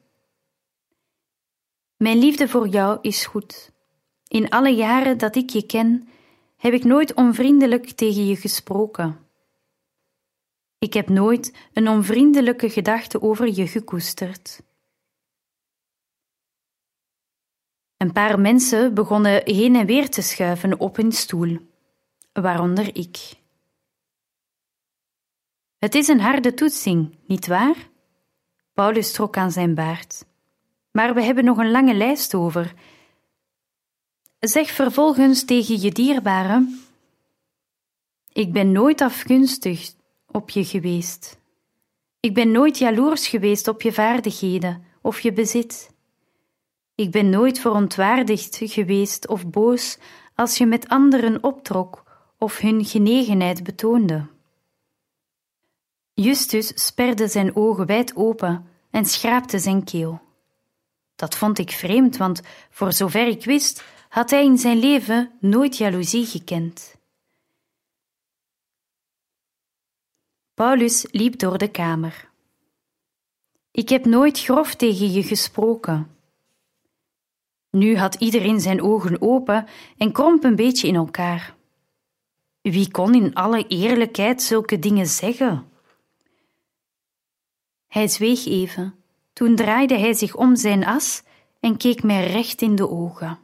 Mijn 1.97 2.17
liefde 2.17 2.47
voor 2.47 2.67
jou 2.67 2.97
is 3.01 3.25
goed. 3.25 3.71
In 4.27 4.49
alle 4.49 4.69
jaren 4.69 5.17
dat 5.17 5.35
ik 5.35 5.49
je 5.49 5.65
ken, 5.65 6.09
heb 6.57 6.73
ik 6.73 6.83
nooit 6.83 7.13
onvriendelijk 7.13 7.89
tegen 7.89 8.25
je 8.25 8.35
gesproken. 8.35 9.27
Ik 10.79 10.93
heb 10.93 11.09
nooit 11.09 11.53
een 11.73 11.87
onvriendelijke 11.87 12.69
gedachte 12.69 13.21
over 13.21 13.53
je 13.53 13.67
gekoesterd. 13.67 14.61
Een 17.99 18.11
paar 18.11 18.39
mensen 18.39 18.93
begonnen 18.93 19.41
heen 19.45 19.75
en 19.75 19.85
weer 19.85 20.09
te 20.09 20.21
schuiven 20.21 20.79
op 20.79 20.95
hun 20.95 21.11
stoel, 21.11 21.57
waaronder 22.33 22.95
ik. 22.95 23.17
Het 25.77 25.95
is 25.95 26.07
een 26.07 26.19
harde 26.19 26.53
toetsing, 26.53 27.17
niet 27.27 27.47
waar? 27.47 27.75
Paulus 28.73 29.11
trok 29.11 29.37
aan 29.37 29.51
zijn 29.51 29.75
baard. 29.75 30.25
Maar 30.91 31.13
we 31.13 31.21
hebben 31.21 31.43
nog 31.45 31.57
een 31.57 31.71
lange 31.71 31.93
lijst 31.93 32.35
over 32.35 32.73
Zeg 34.39 34.69
vervolgens 34.69 35.45
tegen 35.45 35.81
je 35.81 35.91
dierbare: 35.91 36.79
Ik 38.33 38.53
ben 38.53 38.71
nooit 38.71 39.01
afgunstig 39.01 39.93
op 40.27 40.49
je 40.49 40.65
geweest. 40.65 41.39
Ik 42.19 42.33
ben 42.33 42.51
nooit 42.51 42.77
jaloers 42.77 43.27
geweest 43.27 43.67
op 43.67 43.81
je 43.81 43.93
vaardigheden 43.93 44.83
of 45.01 45.19
je 45.19 45.33
bezit. 45.33 45.88
Ik 46.99 47.11
ben 47.11 47.29
nooit 47.29 47.59
verontwaardigd 47.59 48.59
geweest 48.61 49.27
of 49.27 49.47
boos 49.47 49.97
als 50.35 50.57
je 50.57 50.65
met 50.65 50.87
anderen 50.87 51.43
optrok 51.43 52.03
of 52.37 52.57
hun 52.57 52.85
genegenheid 52.85 53.63
betoonde. 53.63 54.27
Justus 56.13 56.85
sperde 56.85 57.27
zijn 57.27 57.55
ogen 57.55 57.85
wijd 57.85 58.15
open 58.15 58.65
en 58.89 59.05
schraapte 59.05 59.59
zijn 59.59 59.83
keel. 59.83 60.21
Dat 61.15 61.35
vond 61.35 61.57
ik 61.57 61.71
vreemd, 61.71 62.17
want 62.17 62.41
voor 62.69 62.93
zover 62.93 63.27
ik 63.27 63.45
wist, 63.45 63.83
had 64.09 64.29
hij 64.29 64.45
in 64.45 64.57
zijn 64.57 64.77
leven 64.79 65.31
nooit 65.39 65.77
jaloezie 65.77 66.25
gekend. 66.25 66.95
Paulus 70.53 71.05
liep 71.11 71.39
door 71.39 71.57
de 71.57 71.71
kamer. 71.71 72.29
Ik 73.71 73.89
heb 73.89 74.05
nooit 74.05 74.39
grof 74.39 74.75
tegen 74.75 75.11
je 75.11 75.23
gesproken. 75.23 76.17
Nu 77.71 77.97
had 77.97 78.15
iedereen 78.15 78.59
zijn 78.59 78.81
ogen 78.81 79.21
open 79.21 79.67
en 79.97 80.11
kromp 80.11 80.43
een 80.43 80.55
beetje 80.55 80.87
in 80.87 80.95
elkaar. 80.95 81.55
Wie 82.61 82.91
kon 82.91 83.15
in 83.15 83.33
alle 83.33 83.67
eerlijkheid 83.67 84.41
zulke 84.41 84.79
dingen 84.79 85.07
zeggen? 85.07 85.67
Hij 87.87 88.07
zweeg 88.07 88.45
even, 88.45 88.95
toen 89.33 89.55
draaide 89.55 89.97
hij 89.97 90.13
zich 90.13 90.35
om 90.35 90.55
zijn 90.55 90.85
as 90.85 91.23
en 91.59 91.77
keek 91.77 92.03
mij 92.03 92.31
recht 92.31 92.61
in 92.61 92.75
de 92.75 92.89
ogen. 92.89 93.39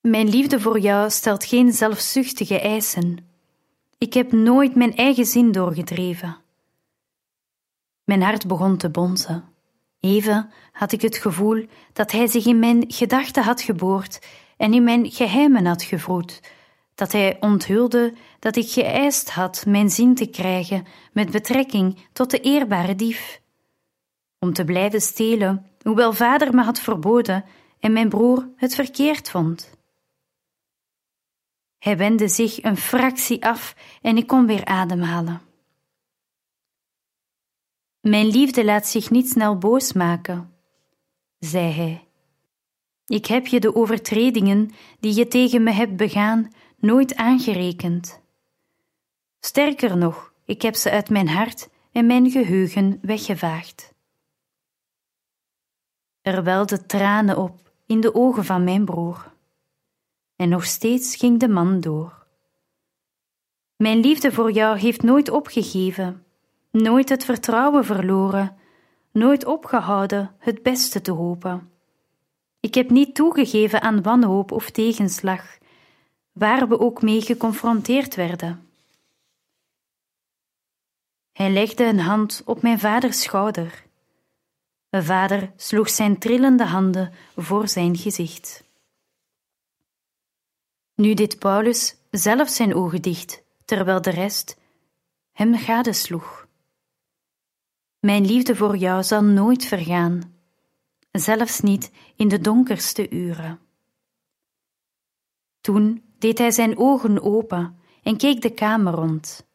Mijn 0.00 0.28
liefde 0.28 0.60
voor 0.60 0.78
jou 0.78 1.10
stelt 1.10 1.44
geen 1.44 1.72
zelfzuchtige 1.72 2.60
eisen. 2.60 3.28
Ik 3.98 4.12
heb 4.12 4.32
nooit 4.32 4.74
mijn 4.74 4.96
eigen 4.96 5.26
zin 5.26 5.52
doorgedreven. 5.52 6.36
Mijn 8.04 8.22
hart 8.22 8.46
begon 8.46 8.76
te 8.76 8.90
bonzen. 8.90 9.53
Even 10.04 10.50
had 10.72 10.92
ik 10.92 11.02
het 11.02 11.16
gevoel 11.16 11.66
dat 11.92 12.12
hij 12.12 12.26
zich 12.26 12.46
in 12.46 12.58
mijn 12.58 12.84
gedachten 12.88 13.42
had 13.42 13.60
geboord 13.60 14.26
en 14.56 14.74
in 14.74 14.84
mijn 14.84 15.10
geheimen 15.10 15.66
had 15.66 15.82
gevroed, 15.82 16.40
dat 16.94 17.12
hij 17.12 17.36
onthulde 17.40 18.12
dat 18.38 18.56
ik 18.56 18.70
geëist 18.70 19.30
had 19.30 19.64
mijn 19.66 19.90
zin 19.90 20.14
te 20.14 20.26
krijgen 20.26 20.86
met 21.12 21.30
betrekking 21.30 21.98
tot 22.12 22.30
de 22.30 22.40
eerbare 22.40 22.94
dief. 22.94 23.40
Om 24.38 24.52
te 24.52 24.64
blijven 24.64 25.00
stelen, 25.00 25.66
hoewel 25.82 26.12
vader 26.12 26.54
me 26.54 26.62
had 26.62 26.80
verboden 26.80 27.44
en 27.80 27.92
mijn 27.92 28.08
broer 28.08 28.48
het 28.56 28.74
verkeerd 28.74 29.30
vond. 29.30 29.70
Hij 31.78 31.96
wendde 31.96 32.28
zich 32.28 32.62
een 32.62 32.76
fractie 32.76 33.44
af 33.46 33.74
en 34.02 34.16
ik 34.16 34.26
kon 34.26 34.46
weer 34.46 34.64
ademhalen. 34.64 35.53
Mijn 38.04 38.26
liefde 38.26 38.64
laat 38.64 38.86
zich 38.86 39.10
niet 39.10 39.28
snel 39.28 39.58
boos 39.58 39.92
maken, 39.92 40.54
zei 41.38 41.72
hij. 41.72 42.08
Ik 43.06 43.26
heb 43.26 43.46
je 43.46 43.60
de 43.60 43.74
overtredingen 43.74 44.70
die 45.00 45.14
je 45.14 45.28
tegen 45.28 45.62
me 45.62 45.70
hebt 45.70 45.96
begaan 45.96 46.52
nooit 46.76 47.14
aangerekend. 47.14 48.20
Sterker 49.40 49.96
nog, 49.96 50.32
ik 50.44 50.62
heb 50.62 50.74
ze 50.74 50.90
uit 50.90 51.10
mijn 51.10 51.28
hart 51.28 51.68
en 51.92 52.06
mijn 52.06 52.30
geheugen 52.30 52.98
weggevaagd. 53.02 53.94
Er 56.22 56.44
welden 56.44 56.86
tranen 56.86 57.36
op 57.36 57.72
in 57.86 58.00
de 58.00 58.14
ogen 58.14 58.44
van 58.44 58.64
mijn 58.64 58.84
broer, 58.84 59.32
en 60.36 60.48
nog 60.48 60.64
steeds 60.64 61.16
ging 61.16 61.40
de 61.40 61.48
man 61.48 61.80
door. 61.80 62.26
Mijn 63.76 63.98
liefde 63.98 64.32
voor 64.32 64.52
jou 64.52 64.78
heeft 64.78 65.02
nooit 65.02 65.30
opgegeven, 65.30 66.23
nooit 66.74 67.08
het 67.08 67.24
vertrouwen 67.24 67.84
verloren, 67.84 68.56
nooit 69.10 69.44
opgehouden 69.44 70.34
het 70.38 70.62
beste 70.62 71.00
te 71.00 71.10
hopen. 71.10 71.70
Ik 72.60 72.74
heb 72.74 72.90
niet 72.90 73.14
toegegeven 73.14 73.80
aan 73.80 74.02
wanhoop 74.02 74.52
of 74.52 74.70
tegenslag, 74.70 75.58
waar 76.32 76.68
we 76.68 76.80
ook 76.80 77.02
mee 77.02 77.20
geconfronteerd 77.20 78.14
werden. 78.14 78.68
Hij 81.32 81.50
legde 81.50 81.84
een 81.84 82.00
hand 82.00 82.42
op 82.44 82.62
mijn 82.62 82.78
vaders 82.78 83.22
schouder. 83.22 83.84
Mijn 84.88 85.04
vader 85.04 85.52
sloeg 85.56 85.88
zijn 85.88 86.18
trillende 86.18 86.64
handen 86.64 87.12
voor 87.36 87.68
zijn 87.68 87.96
gezicht. 87.96 88.64
Nu 90.94 91.14
deed 91.14 91.38
Paulus 91.38 91.96
zelf 92.10 92.48
zijn 92.48 92.74
ogen 92.74 93.02
dicht, 93.02 93.42
terwijl 93.64 94.02
de 94.02 94.10
rest 94.10 94.56
hem 95.32 95.58
gadesloeg. 95.58 96.43
Mijn 98.04 98.26
liefde 98.26 98.56
voor 98.56 98.76
jou 98.76 99.02
zal 99.02 99.24
nooit 99.24 99.64
vergaan, 99.64 100.34
zelfs 101.10 101.60
niet 101.60 101.90
in 102.16 102.28
de 102.28 102.40
donkerste 102.40 103.10
uren. 103.10 103.60
Toen 105.60 106.02
deed 106.18 106.38
hij 106.38 106.50
zijn 106.50 106.78
ogen 106.78 107.22
open 107.22 107.78
en 108.02 108.16
keek 108.16 108.42
de 108.42 108.50
kamer 108.50 108.92
rond. 108.92 109.46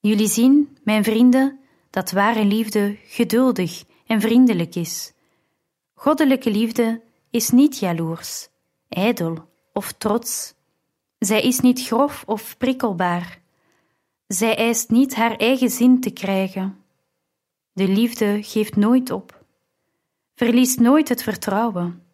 Jullie 0.00 0.28
zien, 0.28 0.78
mijn 0.84 1.04
vrienden, 1.04 1.60
dat 1.90 2.10
ware 2.10 2.44
liefde 2.44 2.96
geduldig 3.04 3.84
en 4.06 4.20
vriendelijk 4.20 4.74
is. 4.74 5.12
Goddelijke 5.94 6.50
liefde 6.50 7.02
is 7.30 7.50
niet 7.50 7.78
jaloers, 7.78 8.48
ijdel 8.88 9.48
of 9.72 9.92
trots. 9.92 10.54
Zij 11.18 11.42
is 11.42 11.60
niet 11.60 11.86
grof 11.86 12.22
of 12.26 12.56
prikkelbaar. 12.58 13.40
Zij 14.26 14.56
eist 14.56 14.90
niet 14.90 15.14
haar 15.14 15.36
eigen 15.36 15.70
zin 15.70 16.00
te 16.00 16.10
krijgen. 16.10 16.81
De 17.72 17.88
liefde 17.88 18.42
geeft 18.42 18.76
nooit 18.76 19.10
op, 19.10 19.44
verliest 20.34 20.78
nooit 20.78 21.08
het 21.08 21.22
vertrouwen, 21.22 22.06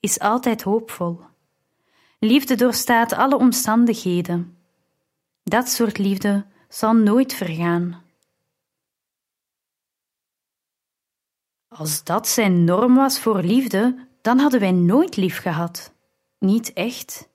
is 0.00 0.18
altijd 0.18 0.62
hoopvol. 0.62 1.20
Liefde 2.18 2.54
doorstaat 2.54 3.12
alle 3.12 3.36
omstandigheden. 3.36 4.58
Dat 5.42 5.68
soort 5.68 5.98
liefde 5.98 6.46
zal 6.68 6.94
nooit 6.94 7.34
vergaan. 7.34 8.02
Als 11.68 12.04
dat 12.04 12.28
zijn 12.28 12.64
norm 12.64 12.94
was 12.94 13.20
voor 13.20 13.42
liefde, 13.42 14.08
dan 14.20 14.38
hadden 14.38 14.60
wij 14.60 14.72
nooit 14.72 15.16
lief 15.16 15.38
gehad. 15.38 15.92
Niet 16.38 16.72
echt. 16.72 17.28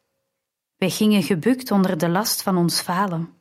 Wij 0.78 0.90
gingen 0.90 1.24
gebukt 1.24 1.72
onder 1.72 1.98
de 1.98 2.10
last 2.10 2.42
van 2.42 2.58
ons 2.58 2.82
falen. 2.82 3.34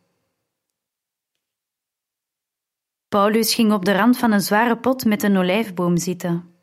Paulus 3.15 3.55
ging 3.55 3.73
op 3.73 3.85
de 3.85 3.93
rand 3.93 4.19
van 4.19 4.33
een 4.33 4.41
zware 4.41 4.77
pot 4.77 5.05
met 5.05 5.23
een 5.23 5.37
olijfboom 5.37 5.97
zitten. 5.97 6.55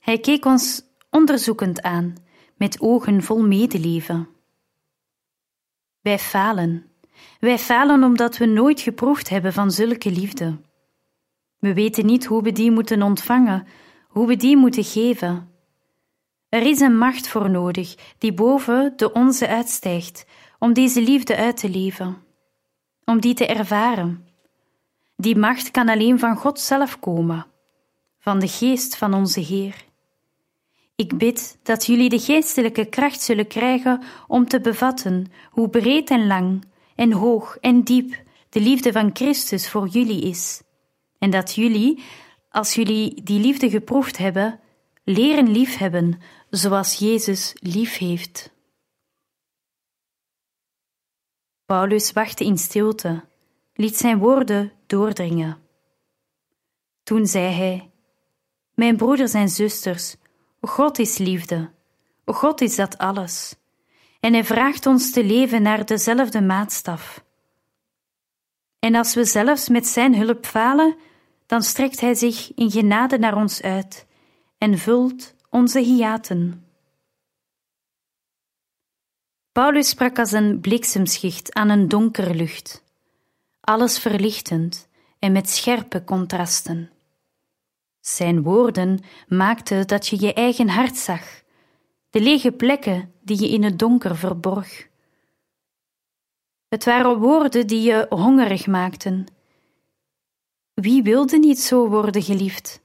Hij 0.00 0.18
keek 0.18 0.44
ons 0.44 0.82
onderzoekend 1.10 1.82
aan, 1.82 2.14
met 2.56 2.80
ogen 2.80 3.22
vol 3.22 3.42
medeleven. 3.42 4.28
Wij 6.00 6.18
falen. 6.18 6.86
Wij 7.40 7.58
falen 7.58 8.04
omdat 8.04 8.36
we 8.36 8.46
nooit 8.46 8.80
geproefd 8.80 9.28
hebben 9.28 9.52
van 9.52 9.70
zulke 9.70 10.10
liefde. 10.10 10.60
We 11.58 11.74
weten 11.74 12.06
niet 12.06 12.24
hoe 12.24 12.42
we 12.42 12.52
die 12.52 12.70
moeten 12.70 13.02
ontvangen, 13.02 13.66
hoe 14.08 14.26
we 14.26 14.36
die 14.36 14.56
moeten 14.56 14.84
geven. 14.84 15.50
Er 16.48 16.62
is 16.62 16.80
een 16.80 16.98
macht 16.98 17.28
voor 17.28 17.50
nodig 17.50 18.14
die 18.18 18.34
boven 18.34 18.92
de 18.96 19.12
onze 19.12 19.48
uitstijgt 19.48 20.26
om 20.58 20.72
deze 20.72 21.02
liefde 21.02 21.36
uit 21.36 21.56
te 21.56 21.70
leven, 21.70 22.16
om 23.04 23.20
die 23.20 23.34
te 23.34 23.46
ervaren. 23.46 24.25
Die 25.16 25.36
macht 25.36 25.70
kan 25.70 25.88
alleen 25.88 26.18
van 26.18 26.36
God 26.36 26.60
zelf 26.60 26.98
komen, 26.98 27.46
van 28.18 28.38
de 28.38 28.48
geest 28.48 28.96
van 28.96 29.14
onze 29.14 29.40
Heer. 29.40 29.84
Ik 30.96 31.18
bid 31.18 31.58
dat 31.62 31.86
jullie 31.86 32.08
de 32.08 32.18
geestelijke 32.18 32.84
kracht 32.84 33.20
zullen 33.20 33.46
krijgen 33.46 34.02
om 34.26 34.48
te 34.48 34.60
bevatten 34.60 35.32
hoe 35.50 35.68
breed 35.68 36.10
en 36.10 36.26
lang 36.26 36.64
en 36.94 37.12
hoog 37.12 37.56
en 37.60 37.82
diep 37.82 38.22
de 38.48 38.60
liefde 38.60 38.92
van 38.92 39.10
Christus 39.12 39.68
voor 39.68 39.88
jullie 39.88 40.22
is 40.22 40.62
en 41.18 41.30
dat 41.30 41.54
jullie, 41.54 42.02
als 42.50 42.74
jullie 42.74 43.22
die 43.22 43.40
liefde 43.40 43.70
geproefd 43.70 44.16
hebben, 44.16 44.60
leren 45.04 45.48
liefhebben 45.48 46.20
zoals 46.50 46.94
Jezus 46.94 47.54
lief 47.60 47.96
heeft. 47.96 48.54
Paulus 51.64 52.12
wachtte 52.12 52.44
in 52.44 52.58
stilte, 52.58 53.24
liet 53.74 53.96
zijn 53.96 54.18
woorden 54.18 54.72
doordringen. 54.86 55.58
Toen 57.02 57.26
zei 57.26 57.54
hij: 57.54 57.90
Mijn 58.74 58.96
broeders 58.96 59.32
en 59.32 59.48
zusters, 59.48 60.16
God 60.60 60.98
is 60.98 61.18
liefde, 61.18 61.70
God 62.24 62.60
is 62.60 62.76
dat 62.76 62.98
alles, 62.98 63.56
en 64.20 64.32
Hij 64.32 64.44
vraagt 64.44 64.86
ons 64.86 65.12
te 65.12 65.24
leven 65.24 65.62
naar 65.62 65.86
dezelfde 65.86 66.40
maatstaf. 66.40 67.24
En 68.78 68.94
als 68.94 69.14
we 69.14 69.24
zelfs 69.24 69.68
met 69.68 69.86
Zijn 69.86 70.16
hulp 70.16 70.46
falen, 70.46 70.96
dan 71.46 71.62
strekt 71.62 72.00
Hij 72.00 72.14
zich 72.14 72.54
in 72.54 72.70
genade 72.70 73.18
naar 73.18 73.36
ons 73.36 73.62
uit 73.62 74.06
en 74.58 74.78
vult 74.78 75.34
onze 75.50 75.80
hiaten. 75.80 76.66
Paulus 79.52 79.88
sprak 79.88 80.18
als 80.18 80.32
een 80.32 80.60
bliksemschicht 80.60 81.54
aan 81.54 81.68
een 81.68 81.88
donkere 81.88 82.34
lucht, 82.34 82.84
alles 83.66 83.98
verlichtend 83.98 84.88
en 85.18 85.32
met 85.32 85.50
scherpe 85.50 86.04
contrasten. 86.04 86.90
Zijn 88.00 88.42
woorden 88.42 89.00
maakten 89.28 89.86
dat 89.86 90.06
je 90.06 90.20
je 90.20 90.32
eigen 90.32 90.68
hart 90.68 90.96
zag, 90.96 91.42
de 92.10 92.20
lege 92.20 92.52
plekken 92.52 93.12
die 93.22 93.40
je 93.40 93.48
in 93.48 93.62
het 93.62 93.78
donker 93.78 94.16
verborg. 94.16 94.88
Het 96.68 96.84
waren 96.84 97.18
woorden 97.18 97.66
die 97.66 97.82
je 97.82 98.06
hongerig 98.08 98.66
maakten 98.66 99.26
wie 100.80 101.02
wilde 101.02 101.38
niet 101.38 101.60
zo 101.60 101.88
worden 101.88 102.22
geliefd? 102.22 102.82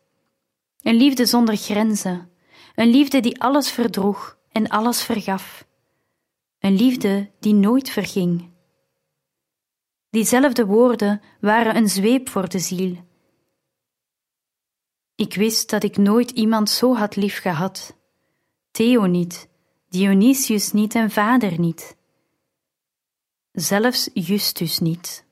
Een 0.82 0.96
liefde 0.96 1.26
zonder 1.26 1.58
grenzen, 1.58 2.30
een 2.76 2.88
liefde 2.88 3.20
die 3.20 3.42
alles 3.42 3.72
verdroeg 3.72 4.38
en 4.52 4.68
alles 4.68 5.04
vergaf, 5.04 5.68
een 6.60 6.76
liefde 6.76 7.30
die 7.40 7.54
nooit 7.54 7.90
verging. 7.90 8.51
Diezelfde 10.12 10.66
woorden 10.66 11.22
waren 11.40 11.76
een 11.76 11.90
zweep 11.90 12.30
voor 12.30 12.50
de 12.50 12.60
ziel. 12.60 12.98
Ik 15.16 15.34
wist 15.34 15.70
dat 15.70 15.84
ik 15.84 15.98
nooit 15.98 16.32
iemand 16.32 16.70
zo 16.70 16.96
had 16.96 17.16
lief 17.16 17.40
gehad. 17.40 17.96
Theo 18.72 19.06
niet, 19.06 19.50
Dionysius 19.90 20.72
niet 20.72 20.96
en 20.96 21.12
vader 21.12 21.60
niet. 21.60 21.96
Zelfs 23.52 24.10
Justus 24.14 24.80
niet. 24.80 25.26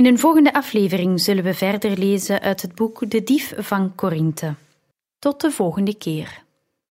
In 0.00 0.06
een 0.06 0.18
volgende 0.18 0.52
aflevering 0.52 1.20
zullen 1.20 1.44
we 1.44 1.54
verder 1.54 1.98
lezen 1.98 2.40
uit 2.40 2.62
het 2.62 2.74
boek 2.74 3.10
De 3.10 3.22
Dief 3.22 3.54
van 3.56 3.94
Korinthe. 3.94 4.54
Tot 5.18 5.40
de 5.40 5.50
volgende 5.50 5.94
keer. 5.94 6.42